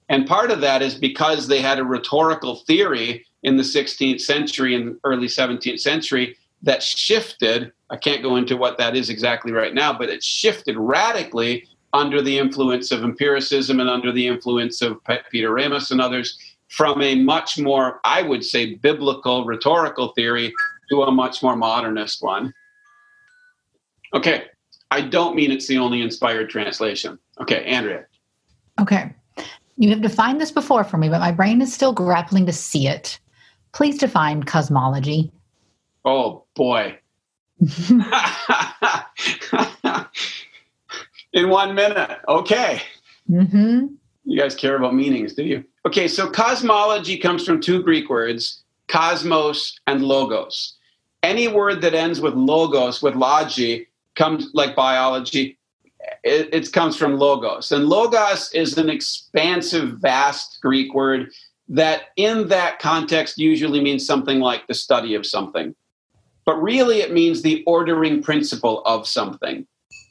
and 0.09 0.27
part 0.27 0.51
of 0.51 0.61
that 0.61 0.83
is 0.83 0.95
because 0.95 1.47
they 1.47 1.61
had 1.61 1.79
a 1.79 1.85
rhetorical 1.85 2.57
theory 2.57 3.25
in 3.43 3.57
the 3.57 3.63
16th 3.63 4.21
century 4.21 4.75
and 4.75 4.97
early 5.05 5.27
17th 5.27 5.81
century 5.81 6.37
that 6.63 6.83
shifted. 6.83 7.73
I 7.91 7.97
can't 7.97 8.23
go 8.23 8.37
into 8.37 8.57
what 8.57 8.79
that 8.79 8.97
is 8.97 9.11
exactly 9.11 9.53
right 9.53 9.75
now, 9.75 9.93
but 9.97 10.09
it 10.09 10.23
shifted 10.23 10.77
radically 10.77 11.67
under 11.93 12.23
the 12.23 12.39
influence 12.39 12.91
of 12.91 13.05
empiricism 13.05 13.81
and 13.81 13.89
under 13.89 14.13
the 14.13 14.27
influence 14.27 14.81
of 14.81 14.99
Peter 15.31 15.53
Ramus 15.53 15.91
and 15.91 16.01
others 16.01 16.39
from 16.69 17.03
a 17.03 17.15
much 17.15 17.59
more, 17.59 18.01
I 18.05 18.23
would 18.23 18.45
say, 18.45 18.77
biblical 18.77 19.45
rhetorical 19.45 20.09
theory 20.09 20.55
to 20.91 21.03
a 21.03 21.13
much 21.13 21.43
more 21.43 21.57
modernist 21.57 22.23
one. 22.23 22.55
Okay, 24.15 24.45
I 24.91 25.03
don't 25.03 25.37
mean 25.37 25.51
it's 25.51 25.67
the 25.67 25.79
only 25.79 26.01
inspired 26.01 26.49
translation. 26.49 27.19
Okay, 27.41 27.65
Andrea. 27.65 28.07
Okay. 28.81 29.15
You 29.77 29.91
have 29.91 30.03
defined 30.03 30.41
this 30.41 30.51
before 30.51 30.85
for 30.85 30.99
me, 30.99 31.09
but 31.09 31.21
my 31.21 31.33
brain 31.33 31.63
is 31.63 31.73
still 31.73 31.93
grappling 31.93 32.47
to 32.47 32.53
see 32.53 32.87
it. 32.89 33.19
Please 33.73 33.99
define 33.99 34.43
cosmology. 34.43 35.33
Oh, 36.05 36.45
boy. 36.55 36.99
In 41.33 41.49
one 41.49 41.75
minute. 41.75 42.19
Okay. 42.29 42.83
Mm-hmm. 43.31 43.87
You 44.25 44.39
guys 44.39 44.55
care 44.55 44.77
about 44.77 44.95
meanings, 44.95 45.35
do 45.35 45.43
you? 45.43 45.65
Okay, 45.87 46.07
so 46.07 46.31
cosmology 46.31 47.17
comes 47.19 47.45
from 47.45 47.61
two 47.61 47.83
Greek 47.83 48.09
words 48.09 48.63
cosmos 48.89 49.79
and 49.87 50.05
logos. 50.05 50.75
Any 51.23 51.49
word 51.49 51.81
that 51.81 51.95
ends 51.95 52.21
with 52.21 52.35
logos, 52.35 53.01
with 53.01 53.15
logi, 53.15 53.87
comes 54.17 54.51
like 54.53 54.77
biology, 54.77 55.57
it, 56.23 56.49
it 56.53 56.73
comes 56.73 56.97
from 56.97 57.19
logos. 57.19 57.73
And 57.73 57.87
logos 57.87 58.53
is 58.53 58.77
an 58.79 58.89
expansive, 58.89 59.99
vast 59.99 60.59
Greek 60.63 60.95
word 60.95 61.31
that, 61.69 62.11
in 62.17 62.49
that 62.49 62.79
context, 62.79 63.39
usually 63.39 63.81
means 63.81 64.07
something 64.07 64.41
like 64.41 64.67
the 64.67 64.75
study 64.75 65.15
of 65.15 65.27
something. 65.27 65.75
But 66.45 66.61
really, 66.63 67.01
it 67.01 67.13
means 67.13 67.43
the 67.43 67.63
ordering 67.67 68.23
principle 68.23 68.83
of 68.85 69.07
something. 69.07 69.67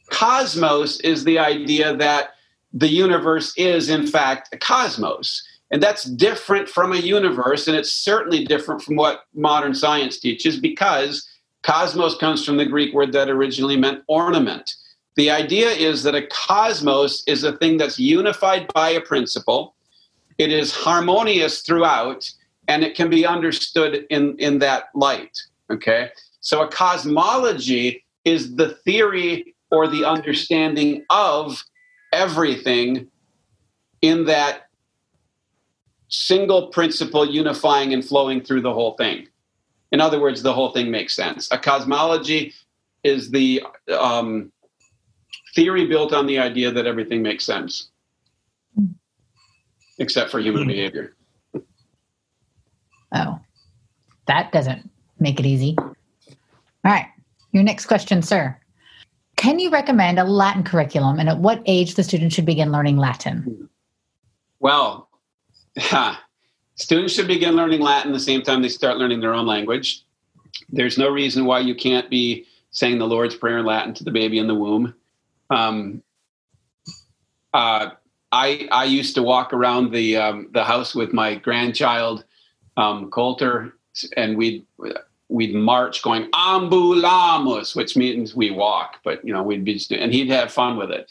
Cosmos 0.09 0.99
is 1.01 1.23
the 1.23 1.39
idea 1.39 1.95
that 1.95 2.31
the 2.73 2.87
universe 2.87 3.53
is, 3.57 3.89
in 3.89 4.07
fact, 4.07 4.49
a 4.53 4.57
cosmos. 4.57 5.45
And 5.71 5.81
that's 5.81 6.03
different 6.03 6.67
from 6.67 6.91
a 6.91 6.97
universe, 6.97 7.67
and 7.67 7.77
it's 7.77 7.91
certainly 7.91 8.43
different 8.43 8.81
from 8.81 8.97
what 8.97 9.23
modern 9.33 9.73
science 9.73 10.19
teaches 10.19 10.59
because 10.59 11.27
cosmos 11.63 12.17
comes 12.17 12.45
from 12.45 12.57
the 12.57 12.65
Greek 12.65 12.93
word 12.93 13.13
that 13.13 13.29
originally 13.29 13.77
meant 13.77 14.03
ornament 14.07 14.73
The 15.15 15.29
idea 15.29 15.69
is 15.69 16.03
that 16.03 16.15
a 16.15 16.25
cosmos 16.27 17.23
is 17.27 17.43
a 17.43 17.57
thing 17.57 17.77
that's 17.77 17.99
unified 17.99 18.71
by 18.73 18.89
a 18.91 19.01
principle. 19.01 19.75
It 20.37 20.51
is 20.51 20.73
harmonious 20.73 21.61
throughout, 21.61 22.29
and 22.67 22.83
it 22.83 22.95
can 22.95 23.09
be 23.09 23.25
understood 23.25 24.05
in, 24.09 24.37
in 24.39 24.59
that 24.59 24.85
light. 24.95 25.37
Okay? 25.69 26.09
So 26.39 26.61
a 26.61 26.67
cosmology 26.67 28.03
is 28.23 28.55
the 28.55 28.69
theory 28.85 29.53
or 29.69 29.87
the 29.87 30.05
understanding 30.05 31.05
of 31.09 31.63
everything 32.13 33.07
in 34.01 34.25
that 34.25 34.67
single 36.07 36.67
principle 36.67 37.25
unifying 37.29 37.93
and 37.93 38.03
flowing 38.03 38.41
through 38.41 38.61
the 38.61 38.73
whole 38.73 38.95
thing. 38.95 39.27
In 39.91 40.01
other 40.01 40.19
words, 40.19 40.41
the 40.41 40.53
whole 40.53 40.71
thing 40.71 40.89
makes 40.91 41.15
sense. 41.15 41.49
A 41.51 41.57
cosmology 41.57 42.53
is 43.03 43.31
the 43.31 43.63
um, 43.97 44.51
theory 45.55 45.87
built 45.87 46.13
on 46.13 46.25
the 46.25 46.39
idea 46.39 46.71
that 46.71 46.85
everything 46.85 47.21
makes 47.21 47.45
sense, 47.45 47.89
except 49.99 50.31
for 50.31 50.39
human 50.39 50.63
hmm. 50.63 50.69
behavior. 50.69 51.13
Oh, 53.13 53.39
that 54.27 54.51
doesn't 54.51 54.89
make 55.19 55.39
it 55.39 55.45
easy. 55.45 55.75
All 55.77 55.95
right. 56.85 57.07
Your 57.51 57.63
next 57.63 57.85
question, 57.85 58.21
sir. 58.21 58.57
Can 59.35 59.59
you 59.59 59.69
recommend 59.69 60.19
a 60.19 60.23
Latin 60.23 60.63
curriculum 60.63 61.19
and 61.19 61.27
at 61.27 61.39
what 61.39 61.61
age 61.65 61.95
the 61.95 62.03
student 62.03 62.31
should 62.31 62.45
begin 62.45 62.71
learning 62.71 62.97
Latin? 62.97 63.69
Well, 64.59 65.09
students 66.75 67.13
should 67.13 67.27
begin 67.27 67.55
learning 67.55 67.81
Latin 67.81 68.13
the 68.13 68.19
same 68.19 68.41
time 68.41 68.61
they 68.61 68.69
start 68.69 68.97
learning 68.97 69.19
their 69.19 69.33
own 69.33 69.47
language. 69.47 70.03
There's 70.69 70.97
no 70.97 71.09
reason 71.09 71.45
why 71.45 71.59
you 71.59 71.75
can't 71.75 72.09
be 72.09 72.45
saying 72.71 72.99
the 72.99 73.07
Lord's 73.07 73.35
Prayer 73.35 73.57
in 73.57 73.65
Latin 73.65 73.93
to 73.95 74.03
the 74.03 74.11
baby 74.11 74.37
in 74.37 74.47
the 74.47 74.55
womb. 74.55 74.93
Um, 75.51 76.01
uh, 77.53 77.91
I 78.31 78.67
I 78.71 78.85
used 78.85 79.15
to 79.15 79.23
walk 79.23 79.53
around 79.53 79.91
the 79.91 80.17
um, 80.17 80.49
the 80.53 80.63
house 80.63 80.95
with 80.95 81.13
my 81.13 81.35
grandchild 81.35 82.23
um, 82.77 83.11
Coulter, 83.11 83.73
and 84.15 84.37
we'd 84.37 84.65
we'd 85.27 85.55
march 85.55 86.01
going 86.01 86.29
ambulamos, 86.31 87.75
which 87.75 87.95
means 87.95 88.35
we 88.35 88.51
walk, 88.51 88.99
but 89.03 89.25
you 89.25 89.33
know 89.33 89.43
we'd 89.43 89.65
be 89.65 89.81
and 89.91 90.13
he'd 90.13 90.29
have 90.29 90.51
fun 90.51 90.77
with 90.77 90.91
it. 90.91 91.09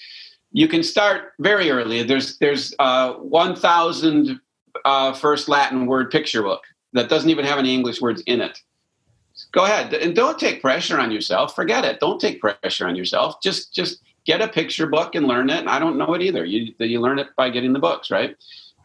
You 0.53 0.66
can 0.66 0.83
start 0.83 1.33
very 1.38 1.70
early. 1.70 2.03
There's 2.03 2.38
there's 2.38 2.74
uh, 2.79 3.14
1,000 3.14 4.40
uh, 4.85 5.12
first 5.12 5.48
Latin 5.48 5.87
word 5.87 6.11
picture 6.11 6.42
book 6.42 6.62
that 6.92 7.09
doesn't 7.09 7.31
even 7.31 7.44
have 7.44 7.59
any 7.59 7.74
English 7.74 8.00
words 8.00 8.22
in 8.26 8.40
it. 8.40 8.59
Go 9.53 9.64
ahead 9.64 9.94
and 9.94 10.14
don't 10.14 10.38
take 10.38 10.61
pressure 10.61 10.98
on 10.98 11.11
yourself. 11.11 11.55
Forget 11.55 11.85
it. 11.85 12.00
Don't 12.00 12.20
take 12.20 12.40
pressure 12.40 12.87
on 12.87 12.96
yourself. 12.96 13.40
Just 13.42 13.72
just 13.74 14.03
get 14.26 14.40
a 14.40 14.48
picture 14.48 14.87
book 14.87 15.14
and 15.14 15.26
learn 15.26 15.50
it. 15.50 15.59
And 15.59 15.68
I 15.68 15.78
don't 15.78 15.98
know 15.98 16.14
it 16.14 16.22
either. 16.22 16.44
You 16.44 16.74
you 16.78 17.00
learn 17.00 17.18
it 17.18 17.28
by 17.37 17.50
getting 17.50 17.72
the 17.72 17.78
books, 17.78 18.11
right? 18.11 18.37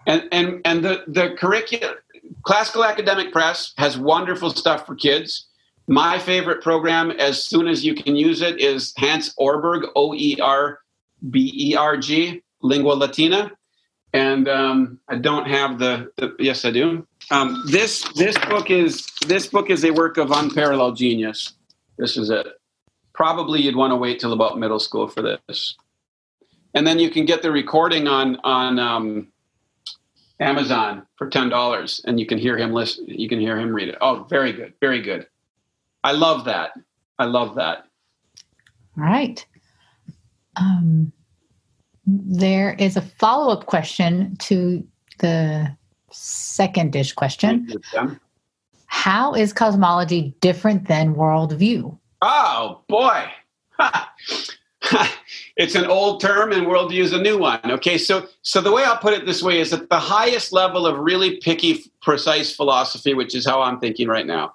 And 0.07 0.27
and 0.31 0.61
and 0.65 0.83
the 0.83 1.03
the 1.07 1.35
curriculum 1.37 1.95
Classical 2.43 2.83
Academic 2.83 3.31
Press 3.31 3.73
has 3.77 3.97
wonderful 3.97 4.49
stuff 4.51 4.85
for 4.85 4.95
kids. 4.95 5.47
My 5.87 6.17
favorite 6.17 6.63
program, 6.63 7.11
as 7.11 7.43
soon 7.43 7.67
as 7.67 7.85
you 7.85 7.93
can 7.93 8.15
use 8.15 8.41
it, 8.41 8.59
is 8.59 8.93
Hans 8.97 9.33
Orberg 9.39 9.87
O 9.95 10.13
E 10.15 10.37
R 10.41 10.79
B 11.29 11.51
E 11.53 11.75
R 11.75 11.97
G, 11.97 12.41
Lingua 12.61 12.93
Latina. 12.93 13.51
And 14.13 14.47
um, 14.47 14.99
I 15.09 15.17
don't 15.17 15.45
have 15.45 15.77
the, 15.77 16.09
the 16.17 16.35
yes, 16.39 16.65
I 16.65 16.71
do. 16.71 17.05
Um, 17.31 17.63
this 17.67 18.03
this 18.13 18.37
book 18.49 18.71
is 18.71 19.07
this 19.27 19.47
book 19.47 19.69
is 19.69 19.83
a 19.83 19.91
work 19.91 20.17
of 20.17 20.31
unparalleled 20.31 20.97
genius. 20.97 21.53
This 21.97 22.17
is 22.17 22.29
it. 22.29 22.47
Probably 23.15 23.61
you'd 23.61 23.77
want 23.77 23.91
to 23.91 23.95
wait 23.95 24.19
till 24.19 24.33
about 24.33 24.59
middle 24.59 24.79
school 24.79 25.07
for 25.07 25.21
this, 25.21 25.75
and 26.73 26.85
then 26.85 26.99
you 26.99 27.09
can 27.09 27.25
get 27.25 27.41
the 27.41 27.51
recording 27.51 28.07
on 28.07 28.35
on 28.43 28.77
um, 28.77 29.27
Amazon 30.41 31.07
for 31.15 31.29
ten 31.29 31.47
dollars, 31.47 32.01
and 32.05 32.19
you 32.19 32.25
can 32.25 32.37
hear 32.37 32.57
him 32.57 32.73
listen. 32.73 33.05
You 33.07 33.29
can 33.29 33.39
hear 33.39 33.57
him 33.57 33.73
read 33.73 33.87
it. 33.87 33.97
Oh, 34.01 34.25
very 34.29 34.51
good, 34.51 34.73
very 34.81 35.01
good. 35.01 35.27
I 36.03 36.11
love 36.11 36.43
that. 36.45 36.71
I 37.17 37.25
love 37.25 37.55
that. 37.55 37.85
All 38.97 39.03
right. 39.05 39.45
Um, 40.57 41.13
there 42.05 42.75
is 42.77 42.97
a 42.97 43.01
follow 43.01 43.51
up 43.51 43.65
question 43.65 44.35
to 44.37 44.85
the 45.19 45.75
second 46.11 46.91
dish 46.91 47.13
question. 47.13 47.67
How 48.87 49.33
is 49.33 49.53
cosmology 49.53 50.35
different 50.41 50.87
than 50.87 51.15
worldview? 51.15 51.97
Oh 52.21 52.81
boy. 52.87 53.25
it's 55.57 55.75
an 55.75 55.85
old 55.85 56.21
term 56.21 56.51
and 56.51 56.67
worldview 56.67 57.01
is 57.01 57.13
a 57.13 57.21
new 57.21 57.37
one. 57.37 57.59
Okay, 57.65 57.97
so 57.97 58.27
so 58.41 58.61
the 58.61 58.71
way 58.71 58.83
I'll 58.83 58.97
put 58.97 59.13
it 59.13 59.25
this 59.25 59.43
way 59.43 59.59
is 59.59 59.71
that 59.71 59.89
the 59.89 59.99
highest 59.99 60.53
level 60.53 60.85
of 60.85 60.97
really 60.99 61.37
picky, 61.37 61.91
precise 62.01 62.55
philosophy, 62.55 63.13
which 63.13 63.35
is 63.35 63.45
how 63.45 63.61
I'm 63.61 63.79
thinking 63.79 64.07
right 64.07 64.25
now, 64.25 64.53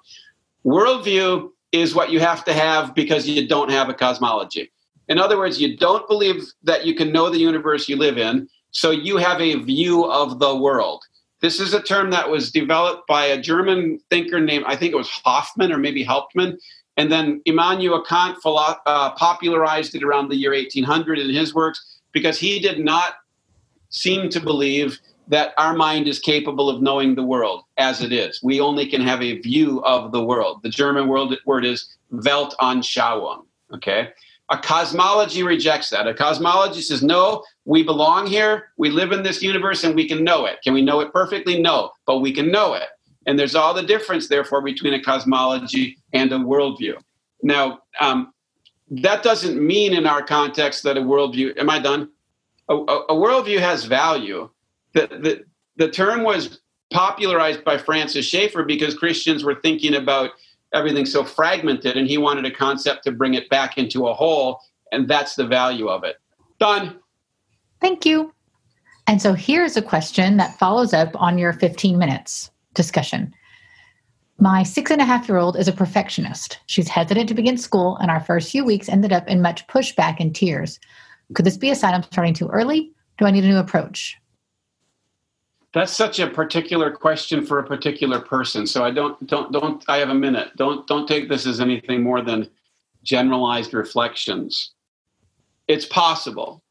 worldview 0.65 1.49
is 1.71 1.95
what 1.95 2.11
you 2.11 2.19
have 2.19 2.43
to 2.45 2.53
have 2.53 2.93
because 2.95 3.27
you 3.27 3.47
don't 3.47 3.71
have 3.71 3.89
a 3.89 3.93
cosmology. 3.93 4.71
In 5.07 5.17
other 5.17 5.37
words, 5.37 5.59
you 5.59 5.77
don't 5.77 6.07
believe 6.07 6.43
that 6.63 6.85
you 6.85 6.95
can 6.95 7.11
know 7.11 7.29
the 7.29 7.39
universe 7.39 7.89
you 7.89 7.95
live 7.95 8.17
in, 8.17 8.47
so 8.71 8.91
you 8.91 9.17
have 9.17 9.41
a 9.41 9.55
view 9.55 10.05
of 10.05 10.39
the 10.39 10.55
world. 10.55 11.03
This 11.41 11.59
is 11.59 11.73
a 11.73 11.81
term 11.81 12.11
that 12.11 12.29
was 12.29 12.51
developed 12.51 13.07
by 13.07 13.25
a 13.25 13.41
German 13.41 13.99
thinker 14.09 14.39
named, 14.39 14.65
I 14.67 14.75
think 14.75 14.93
it 14.93 14.97
was 14.97 15.09
Hoffman 15.09 15.71
or 15.71 15.79
maybe 15.79 16.03
Hauptmann, 16.03 16.57
and 17.01 17.11
then 17.11 17.41
Immanuel 17.45 18.03
Kant 18.03 18.37
uh, 18.45 19.11
popularized 19.15 19.95
it 19.95 20.03
around 20.03 20.29
the 20.29 20.35
year 20.35 20.51
1800 20.51 21.17
in 21.17 21.33
his 21.33 21.51
works 21.51 21.97
because 22.11 22.37
he 22.37 22.59
did 22.59 22.77
not 22.77 23.15
seem 23.89 24.29
to 24.29 24.39
believe 24.39 24.99
that 25.27 25.55
our 25.57 25.73
mind 25.73 26.07
is 26.07 26.19
capable 26.19 26.69
of 26.69 26.79
knowing 26.79 27.15
the 27.15 27.23
world 27.23 27.63
as 27.77 28.03
it 28.03 28.13
is. 28.13 28.39
We 28.43 28.59
only 28.59 28.85
can 28.85 29.01
have 29.01 29.23
a 29.23 29.39
view 29.39 29.81
of 29.83 30.11
the 30.11 30.23
world. 30.23 30.61
The 30.61 30.69
German 30.69 31.07
word, 31.07 31.35
word 31.43 31.65
is 31.65 31.89
Weltanschauung. 32.13 33.45
Okay? 33.73 34.09
A 34.51 34.59
cosmology 34.59 35.41
rejects 35.41 35.89
that. 35.89 36.05
A 36.05 36.13
cosmology 36.13 36.81
says, 36.81 37.01
no, 37.01 37.43
we 37.65 37.81
belong 37.81 38.27
here, 38.27 38.65
we 38.77 38.91
live 38.91 39.11
in 39.11 39.23
this 39.23 39.41
universe, 39.41 39.83
and 39.83 39.95
we 39.95 40.07
can 40.07 40.23
know 40.23 40.45
it. 40.45 40.61
Can 40.63 40.75
we 40.75 40.83
know 40.83 40.99
it 40.99 41.11
perfectly? 41.11 41.59
No, 41.59 41.93
but 42.05 42.19
we 42.19 42.31
can 42.31 42.51
know 42.51 42.75
it. 42.75 42.89
And 43.27 43.37
there's 43.37 43.55
all 43.55 43.73
the 43.73 43.83
difference, 43.83 44.27
therefore, 44.27 44.61
between 44.61 44.93
a 44.93 45.01
cosmology 45.01 45.97
and 46.13 46.31
a 46.31 46.37
worldview. 46.37 46.95
Now, 47.43 47.79
um, 47.99 48.33
that 48.89 49.23
doesn't 49.23 49.59
mean 49.61 49.93
in 49.93 50.05
our 50.05 50.23
context 50.23 50.83
that 50.83 50.97
a 50.97 51.01
worldview, 51.01 51.57
am 51.57 51.69
I 51.69 51.79
done? 51.79 52.09
A, 52.69 52.75
a, 52.75 53.05
a 53.05 53.13
worldview 53.13 53.59
has 53.59 53.85
value. 53.85 54.49
The, 54.93 55.07
the, 55.07 55.43
the 55.77 55.89
term 55.89 56.23
was 56.23 56.59
popularized 56.91 57.63
by 57.63 57.77
Francis 57.77 58.25
Schaeffer 58.25 58.63
because 58.63 58.95
Christians 58.95 59.43
were 59.43 59.55
thinking 59.61 59.95
about 59.95 60.31
everything 60.73 61.05
so 61.05 61.23
fragmented, 61.23 61.97
and 61.97 62.07
he 62.07 62.17
wanted 62.17 62.45
a 62.45 62.51
concept 62.51 63.03
to 63.05 63.11
bring 63.11 63.33
it 63.33 63.49
back 63.49 63.77
into 63.77 64.07
a 64.07 64.13
whole, 64.13 64.59
and 64.91 65.07
that's 65.07 65.35
the 65.35 65.45
value 65.45 65.87
of 65.87 66.03
it. 66.03 66.17
Done. 66.59 66.99
Thank 67.79 68.05
you. 68.05 68.33
And 69.07 69.21
so 69.21 69.33
here's 69.33 69.75
a 69.75 69.81
question 69.81 70.37
that 70.37 70.57
follows 70.59 70.93
up 70.93 71.09
on 71.15 71.37
your 71.37 71.53
15 71.53 71.97
minutes 71.97 72.51
discussion. 72.73 73.33
My 74.39 74.63
six 74.63 74.89
and 74.89 75.01
a 75.01 75.05
half 75.05 75.29
year 75.29 75.37
old 75.37 75.55
is 75.55 75.67
a 75.67 75.73
perfectionist. 75.73 76.59
She's 76.65 76.87
hesitant 76.87 77.29
to 77.29 77.35
begin 77.35 77.57
school, 77.57 77.97
and 77.97 78.09
our 78.09 78.19
first 78.19 78.51
few 78.51 78.65
weeks 78.65 78.89
ended 78.89 79.13
up 79.13 79.27
in 79.27 79.41
much 79.41 79.67
pushback 79.67 80.19
and 80.19 80.35
tears. 80.35 80.79
Could 81.35 81.45
this 81.45 81.57
be 81.57 81.69
a 81.69 81.75
sign 81.75 81.93
I'm 81.93 82.03
starting 82.03 82.33
too 82.33 82.47
early? 82.47 82.91
Do 83.17 83.25
I 83.25 83.31
need 83.31 83.43
a 83.43 83.47
new 83.47 83.57
approach? 83.57 84.17
That's 85.73 85.93
such 85.93 86.19
a 86.19 86.27
particular 86.27 86.91
question 86.91 87.45
for 87.45 87.59
a 87.59 87.63
particular 87.63 88.19
person. 88.19 88.67
So 88.67 88.83
I 88.83 88.91
don't 88.91 89.25
don't 89.27 89.51
don't 89.51 89.83
I 89.87 89.97
have 89.97 90.09
a 90.09 90.15
minute. 90.15 90.49
Don't 90.57 90.85
don't 90.87 91.07
take 91.07 91.29
this 91.29 91.45
as 91.45 91.61
anything 91.61 92.03
more 92.03 92.21
than 92.21 92.49
generalized 93.03 93.73
reflections. 93.73 94.71
It's 95.67 95.85
possible. 95.85 96.63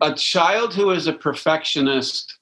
A 0.00 0.14
child 0.14 0.72
who 0.72 0.90
is 0.90 1.08
a 1.08 1.12
perfectionist 1.12 2.37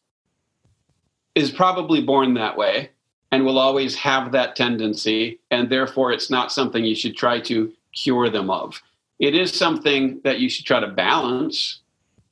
is 1.37 1.51
probably 1.51 2.01
born 2.01 2.35
that 2.35 2.57
way 2.57 2.91
and 3.31 3.45
will 3.45 3.59
always 3.59 3.95
have 3.95 4.33
that 4.33 4.57
tendency, 4.57 5.39
and 5.51 5.69
therefore 5.69 6.11
it's 6.11 6.31
not 6.31 6.51
something 6.51 6.85
you 6.85 6.95
should 6.95 7.17
try 7.17 7.39
to 7.39 7.73
cure 7.93 8.31
them 8.31 8.51
of. 8.51 8.83
It 9.19 9.35
is 9.35 9.53
something 9.53 10.21
that 10.25 10.41
you 10.41 10.49
should 10.49 10.65
try 10.65 10.81
to 10.81 10.89
balance. 10.89 11.81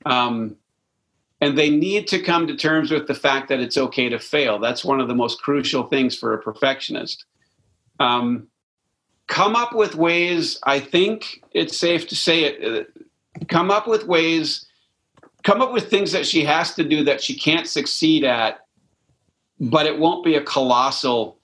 Um, 0.06 0.56
and 1.40 1.58
they 1.58 1.68
need 1.68 2.06
to 2.08 2.22
come 2.22 2.46
to 2.46 2.56
terms 2.56 2.90
with 2.90 3.06
the 3.06 3.14
fact 3.14 3.48
that 3.48 3.60
it's 3.60 3.76
okay 3.76 4.08
to 4.08 4.18
fail. 4.18 4.58
That's 4.58 4.84
one 4.84 5.00
of 5.00 5.08
the 5.08 5.14
most 5.14 5.42
crucial 5.42 5.84
things 5.84 6.16
for 6.16 6.32
a 6.32 6.40
perfectionist. 6.40 7.24
Um, 8.00 8.48
come 9.26 9.56
up 9.56 9.74
with 9.74 9.94
ways, 9.94 10.58
I 10.62 10.80
think 10.80 11.42
it's 11.52 11.76
safe 11.76 12.08
to 12.08 12.16
say 12.16 12.44
it, 12.44 12.88
uh, 12.88 13.44
come 13.48 13.70
up 13.70 13.86
with 13.86 14.06
ways, 14.06 14.64
come 15.42 15.60
up 15.60 15.72
with 15.72 15.90
things 15.90 16.12
that 16.12 16.26
she 16.26 16.44
has 16.44 16.74
to 16.76 16.84
do 16.84 17.04
that 17.04 17.22
she 17.22 17.36
can't 17.36 17.66
succeed 17.66 18.24
at 18.24 18.63
but 19.60 19.86
it 19.86 19.98
won't 19.98 20.24
be 20.24 20.34
a 20.34 20.42
colossal 20.42 21.38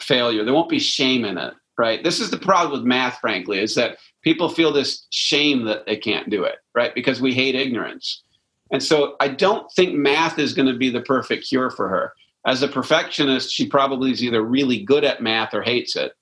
failure. 0.00 0.44
There 0.44 0.54
won't 0.54 0.68
be 0.68 0.78
shame 0.78 1.24
in 1.24 1.38
it. 1.38 1.54
right? 1.76 2.02
This 2.02 2.20
is 2.20 2.30
the 2.30 2.38
problem 2.38 2.72
with 2.72 2.86
math, 2.86 3.18
frankly, 3.20 3.58
is 3.58 3.74
that 3.74 3.98
people 4.22 4.48
feel 4.48 4.72
this 4.72 5.06
shame 5.10 5.64
that 5.64 5.86
they 5.86 5.96
can't 5.96 6.30
do 6.30 6.44
it, 6.44 6.56
right? 6.74 6.94
Because 6.94 7.20
we 7.20 7.34
hate 7.34 7.54
ignorance. 7.54 8.22
And 8.70 8.82
so 8.82 9.16
I 9.20 9.28
don't 9.28 9.70
think 9.72 9.94
math 9.94 10.38
is 10.38 10.54
going 10.54 10.68
to 10.72 10.78
be 10.78 10.90
the 10.90 11.02
perfect 11.02 11.46
cure 11.48 11.70
for 11.70 11.88
her. 11.88 12.12
As 12.46 12.62
a 12.62 12.68
perfectionist, 12.68 13.52
she 13.52 13.66
probably 13.66 14.10
is 14.10 14.22
either 14.22 14.42
really 14.42 14.82
good 14.82 15.04
at 15.04 15.22
math 15.22 15.54
or 15.54 15.62
hates 15.62 15.96
it. 15.96 16.12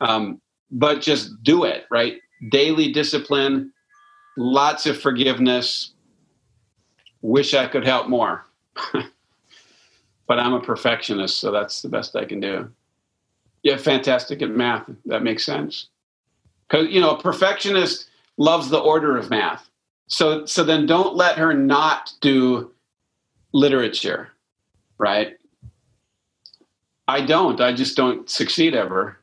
Um, 0.00 0.40
but 0.70 1.00
just 1.00 1.42
do 1.42 1.64
it, 1.64 1.84
right? 1.90 2.14
Daily 2.50 2.92
discipline, 2.92 3.72
lots 4.36 4.86
of 4.86 5.00
forgiveness. 5.00 5.92
Wish 7.20 7.54
I 7.54 7.66
could 7.68 7.84
help 7.84 8.08
more. 8.08 8.44
but 10.32 10.40
I'm 10.40 10.54
a 10.54 10.60
perfectionist, 10.60 11.40
so 11.40 11.52
that's 11.52 11.82
the 11.82 11.90
best 11.90 12.16
I 12.16 12.24
can 12.24 12.40
do. 12.40 12.70
Yeah, 13.62 13.76
fantastic 13.76 14.40
at 14.40 14.48
math. 14.48 14.88
That 15.04 15.22
makes 15.22 15.44
sense. 15.44 15.88
Because 16.66 16.88
you 16.88 17.02
know, 17.02 17.10
a 17.10 17.22
perfectionist 17.22 18.08
loves 18.38 18.70
the 18.70 18.78
order 18.78 19.18
of 19.18 19.28
math. 19.28 19.68
So 20.06 20.46
so 20.46 20.64
then 20.64 20.86
don't 20.86 21.14
let 21.16 21.36
her 21.36 21.52
not 21.52 22.14
do 22.22 22.70
literature, 23.52 24.30
right? 24.96 25.36
I 27.06 27.26
don't. 27.26 27.60
I 27.60 27.74
just 27.74 27.94
don't 27.94 28.30
succeed 28.30 28.74
ever. 28.74 29.18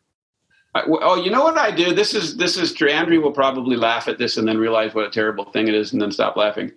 I, 0.76 0.84
oh, 0.86 1.16
you 1.16 1.32
know 1.32 1.44
what 1.44 1.58
I 1.58 1.72
do? 1.72 1.92
This 1.92 2.14
is 2.14 2.38
this 2.38 2.56
is 2.56 2.80
Andrew 2.80 3.20
will 3.20 3.32
probably 3.32 3.78
laugh 3.78 4.08
at 4.08 4.20
this 4.20 4.38
and 4.38 4.48
then 4.48 4.60
realize 4.60 4.94
what 4.94 5.08
a 5.08 5.10
terrible 5.10 5.46
thing 5.46 5.68
it 5.68 5.74
is 5.74 5.92
and 5.92 6.00
then 6.00 6.12
stop 6.12 6.38
laughing. 6.38 6.72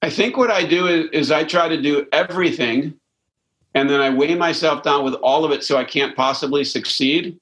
I 0.00 0.08
think 0.08 0.38
what 0.38 0.50
I 0.50 0.64
do 0.64 0.86
is, 0.86 1.10
is 1.12 1.30
I 1.30 1.44
try 1.44 1.68
to 1.68 1.82
do 1.82 2.06
everything 2.10 2.94
and 3.74 3.88
then 3.88 4.00
I 4.00 4.10
weigh 4.10 4.34
myself 4.34 4.82
down 4.82 5.04
with 5.04 5.14
all 5.14 5.44
of 5.44 5.52
it 5.52 5.62
so 5.62 5.76
I 5.76 5.84
can't 5.84 6.16
possibly 6.16 6.64
succeed. 6.64 7.38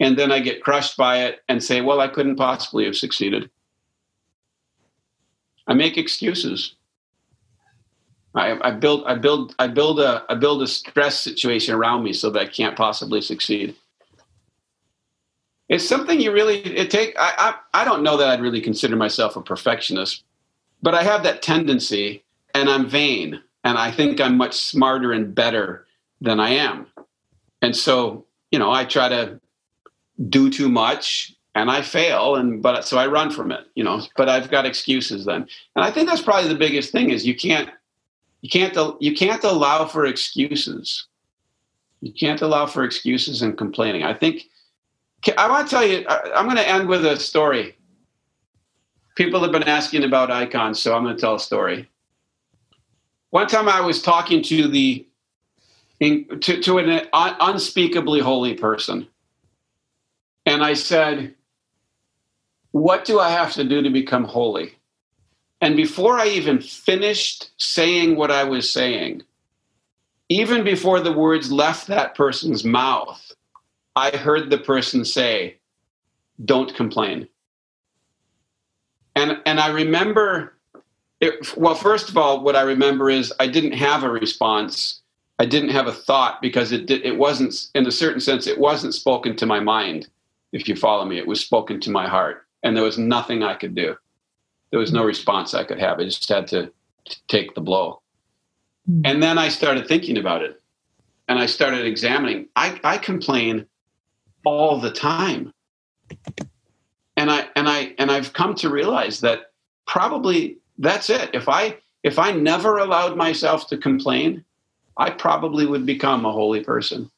And 0.00 0.16
then 0.16 0.30
I 0.30 0.38
get 0.38 0.62
crushed 0.62 0.96
by 0.96 1.24
it 1.24 1.40
and 1.48 1.62
say, 1.62 1.80
well, 1.80 2.00
I 2.00 2.06
couldn't 2.06 2.36
possibly 2.36 2.84
have 2.84 2.96
succeeded. 2.96 3.50
I 5.66 5.74
make 5.74 5.98
excuses. 5.98 6.76
I, 8.34 8.56
I 8.66 8.70
build, 8.70 9.04
I 9.06 9.16
build, 9.16 9.56
I 9.58 9.66
build 9.66 9.98
a, 9.98 10.24
I 10.28 10.34
build 10.36 10.62
a 10.62 10.68
stress 10.68 11.18
situation 11.18 11.74
around 11.74 12.04
me 12.04 12.12
so 12.12 12.30
that 12.30 12.40
I 12.40 12.46
can't 12.46 12.76
possibly 12.76 13.20
succeed. 13.20 13.74
It's 15.68 15.86
something 15.86 16.20
you 16.20 16.32
really 16.32 16.60
it 16.60 16.90
take. 16.90 17.14
I, 17.18 17.54
I, 17.74 17.82
I 17.82 17.84
don't 17.84 18.02
know 18.02 18.16
that 18.16 18.28
I'd 18.28 18.40
really 18.40 18.60
consider 18.60 18.96
myself 18.96 19.36
a 19.36 19.42
perfectionist, 19.42 20.22
but 20.80 20.94
I 20.94 21.02
have 21.02 21.24
that 21.24 21.42
tendency, 21.42 22.24
and 22.54 22.70
I'm 22.70 22.88
vain 22.88 23.42
and 23.68 23.76
I 23.76 23.90
think 23.90 24.18
I'm 24.18 24.38
much 24.38 24.54
smarter 24.54 25.12
and 25.12 25.34
better 25.34 25.86
than 26.22 26.40
I 26.40 26.50
am. 26.52 26.86
And 27.60 27.76
so, 27.76 28.24
you 28.50 28.58
know, 28.58 28.70
I 28.70 28.86
try 28.86 29.10
to 29.10 29.38
do 30.30 30.48
too 30.48 30.70
much 30.70 31.34
and 31.54 31.70
I 31.70 31.82
fail 31.82 32.36
and 32.36 32.62
but 32.62 32.86
so 32.86 32.96
I 32.96 33.06
run 33.08 33.30
from 33.30 33.52
it, 33.52 33.66
you 33.74 33.84
know, 33.84 34.00
but 34.16 34.26
I've 34.26 34.50
got 34.50 34.64
excuses 34.64 35.26
then. 35.26 35.46
And 35.76 35.84
I 35.84 35.90
think 35.90 36.08
that's 36.08 36.22
probably 36.22 36.48
the 36.48 36.58
biggest 36.58 36.92
thing 36.92 37.10
is 37.10 37.26
you 37.26 37.36
can't 37.36 37.68
you 38.40 38.48
can't 38.48 38.74
you 39.02 39.14
can't 39.14 39.44
allow 39.44 39.84
for 39.84 40.06
excuses. 40.06 41.06
You 42.00 42.14
can't 42.14 42.40
allow 42.40 42.64
for 42.64 42.84
excuses 42.84 43.42
and 43.42 43.58
complaining. 43.58 44.02
I 44.02 44.14
think 44.14 44.44
I 45.36 45.46
want 45.46 45.68
to 45.68 45.70
tell 45.70 45.86
you 45.86 46.06
I'm 46.08 46.46
going 46.46 46.56
to 46.56 46.66
end 46.66 46.88
with 46.88 47.04
a 47.04 47.18
story. 47.18 47.76
People 49.14 49.42
have 49.42 49.52
been 49.52 49.64
asking 49.64 50.04
about 50.04 50.30
icons, 50.30 50.80
so 50.80 50.96
I'm 50.96 51.04
going 51.04 51.16
to 51.16 51.20
tell 51.20 51.34
a 51.34 51.40
story 51.40 51.86
one 53.30 53.46
time 53.46 53.68
I 53.68 53.80
was 53.80 54.02
talking 54.02 54.42
to 54.44 54.68
the 54.68 55.06
to, 56.00 56.60
to 56.62 56.78
an 56.78 57.08
un, 57.12 57.36
unspeakably 57.40 58.20
holy 58.20 58.54
person, 58.54 59.08
and 60.46 60.64
I 60.64 60.74
said, 60.74 61.34
"What 62.70 63.04
do 63.04 63.18
I 63.18 63.30
have 63.30 63.52
to 63.54 63.64
do 63.64 63.82
to 63.82 63.90
become 63.90 64.24
holy?" 64.24 64.76
And 65.60 65.76
before 65.76 66.18
I 66.18 66.28
even 66.28 66.60
finished 66.60 67.50
saying 67.56 68.16
what 68.16 68.30
I 68.30 68.44
was 68.44 68.70
saying, 68.70 69.22
even 70.28 70.62
before 70.62 71.00
the 71.00 71.12
words 71.12 71.50
left 71.50 71.88
that 71.88 72.14
person's 72.14 72.64
mouth, 72.64 73.32
I 73.96 74.10
heard 74.10 74.50
the 74.50 74.58
person 74.58 75.04
say, 75.04 75.58
"Don't 76.44 76.74
complain." 76.74 77.28
And 79.16 79.42
and 79.44 79.58
I 79.58 79.68
remember 79.68 80.57
it, 81.20 81.56
well, 81.56 81.74
first 81.74 82.08
of 82.08 82.16
all, 82.16 82.42
what 82.42 82.56
I 82.56 82.62
remember 82.62 83.10
is 83.10 83.32
I 83.40 83.48
didn't 83.48 83.72
have 83.72 84.04
a 84.04 84.10
response. 84.10 85.00
I 85.38 85.46
didn't 85.46 85.70
have 85.70 85.86
a 85.86 85.92
thought 85.92 86.40
because 86.40 86.72
it 86.72 86.90
it 86.90 87.16
wasn't, 87.16 87.68
in 87.74 87.86
a 87.86 87.92
certain 87.92 88.20
sense, 88.20 88.46
it 88.46 88.58
wasn't 88.58 88.94
spoken 88.94 89.36
to 89.36 89.46
my 89.46 89.60
mind. 89.60 90.08
If 90.52 90.68
you 90.68 90.76
follow 90.76 91.04
me, 91.04 91.18
it 91.18 91.26
was 91.26 91.40
spoken 91.40 91.80
to 91.80 91.90
my 91.90 92.08
heart, 92.08 92.46
and 92.62 92.76
there 92.76 92.84
was 92.84 92.98
nothing 92.98 93.42
I 93.42 93.54
could 93.54 93.74
do. 93.74 93.96
There 94.70 94.80
was 94.80 94.92
no 94.92 95.04
response 95.04 95.54
I 95.54 95.64
could 95.64 95.78
have. 95.78 95.98
I 95.98 96.04
just 96.04 96.28
had 96.28 96.46
to, 96.48 96.70
to 97.06 97.16
take 97.28 97.54
the 97.54 97.60
blow. 97.60 98.00
Mm. 98.88 99.02
And 99.04 99.22
then 99.22 99.38
I 99.38 99.48
started 99.48 99.86
thinking 99.86 100.18
about 100.18 100.42
it, 100.42 100.60
and 101.28 101.38
I 101.38 101.46
started 101.46 101.86
examining. 101.86 102.48
I, 102.56 102.80
I 102.84 102.98
complain 102.98 103.66
all 104.44 104.80
the 104.80 104.90
time, 104.90 105.52
and 107.16 107.30
I 107.30 107.48
and 107.54 107.68
I 107.68 107.94
and 107.98 108.10
I've 108.10 108.32
come 108.32 108.54
to 108.56 108.70
realize 108.70 109.20
that 109.20 109.52
probably 109.86 110.58
that's 110.78 111.10
it. 111.10 111.30
If 111.34 111.48
I 111.48 111.76
if 112.02 112.18
I 112.18 112.32
never 112.32 112.78
allowed 112.78 113.16
myself 113.16 113.66
to 113.68 113.76
complain, 113.76 114.44
I 114.96 115.10
probably 115.10 115.66
would 115.66 115.84
become 115.84 116.24
a 116.24 116.32
holy 116.32 116.62
person. 116.62 117.10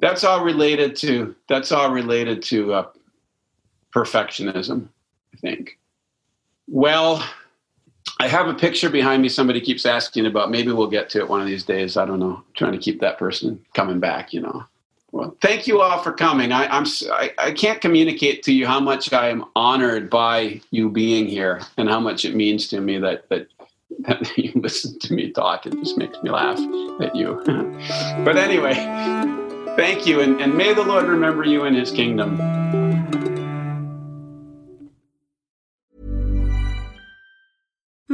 That's 0.00 0.24
all 0.24 0.44
related 0.44 0.96
to 0.96 1.34
that's 1.48 1.72
all 1.72 1.92
related 1.92 2.42
to 2.44 2.72
uh, 2.72 2.88
perfectionism, 3.94 4.88
I 5.34 5.36
think. 5.38 5.78
Well, 6.68 7.24
I 8.18 8.28
have 8.28 8.48
a 8.48 8.54
picture 8.54 8.90
behind 8.90 9.22
me. 9.22 9.28
Somebody 9.28 9.60
keeps 9.60 9.84
asking 9.84 10.26
about. 10.26 10.50
Maybe 10.50 10.72
we'll 10.72 10.86
get 10.86 11.10
to 11.10 11.18
it 11.18 11.28
one 11.28 11.40
of 11.40 11.46
these 11.46 11.64
days. 11.64 11.96
I 11.96 12.04
don't 12.04 12.20
know. 12.20 12.36
I'm 12.36 12.44
trying 12.54 12.72
to 12.72 12.78
keep 12.78 13.00
that 13.00 13.18
person 13.18 13.64
coming 13.74 14.00
back. 14.00 14.32
You 14.32 14.40
know. 14.42 14.64
Well, 15.12 15.36
thank 15.40 15.66
you 15.66 15.80
all 15.80 16.02
for 16.02 16.12
coming. 16.12 16.52
I, 16.52 16.66
I'm 16.66 16.86
I, 17.10 17.32
I 17.38 17.52
can't 17.52 17.80
communicate 17.80 18.42
to 18.44 18.52
you 18.52 18.66
how 18.66 18.78
much 18.78 19.12
I 19.12 19.28
am 19.28 19.44
honored 19.56 20.08
by 20.08 20.60
you 20.70 20.88
being 20.88 21.26
here 21.26 21.62
and 21.76 21.88
how 21.88 21.98
much 21.98 22.24
it 22.24 22.34
means 22.34 22.68
to 22.68 22.80
me 22.80 22.98
that 22.98 23.28
that 23.28 23.48
that 24.00 24.38
you 24.38 24.52
listen 24.54 24.98
to 25.00 25.12
me 25.12 25.32
talk. 25.32 25.66
It 25.66 25.74
just 25.74 25.98
makes 25.98 26.16
me 26.22 26.30
laugh 26.30 26.58
at 27.00 27.14
you. 27.16 27.42
but 28.24 28.36
anyway, 28.36 28.74
thank 29.76 30.06
you, 30.06 30.20
and, 30.20 30.40
and 30.40 30.56
may 30.56 30.72
the 30.74 30.84
Lord 30.84 31.06
remember 31.06 31.44
you 31.44 31.64
in 31.64 31.74
His 31.74 31.90
kingdom. 31.90 32.79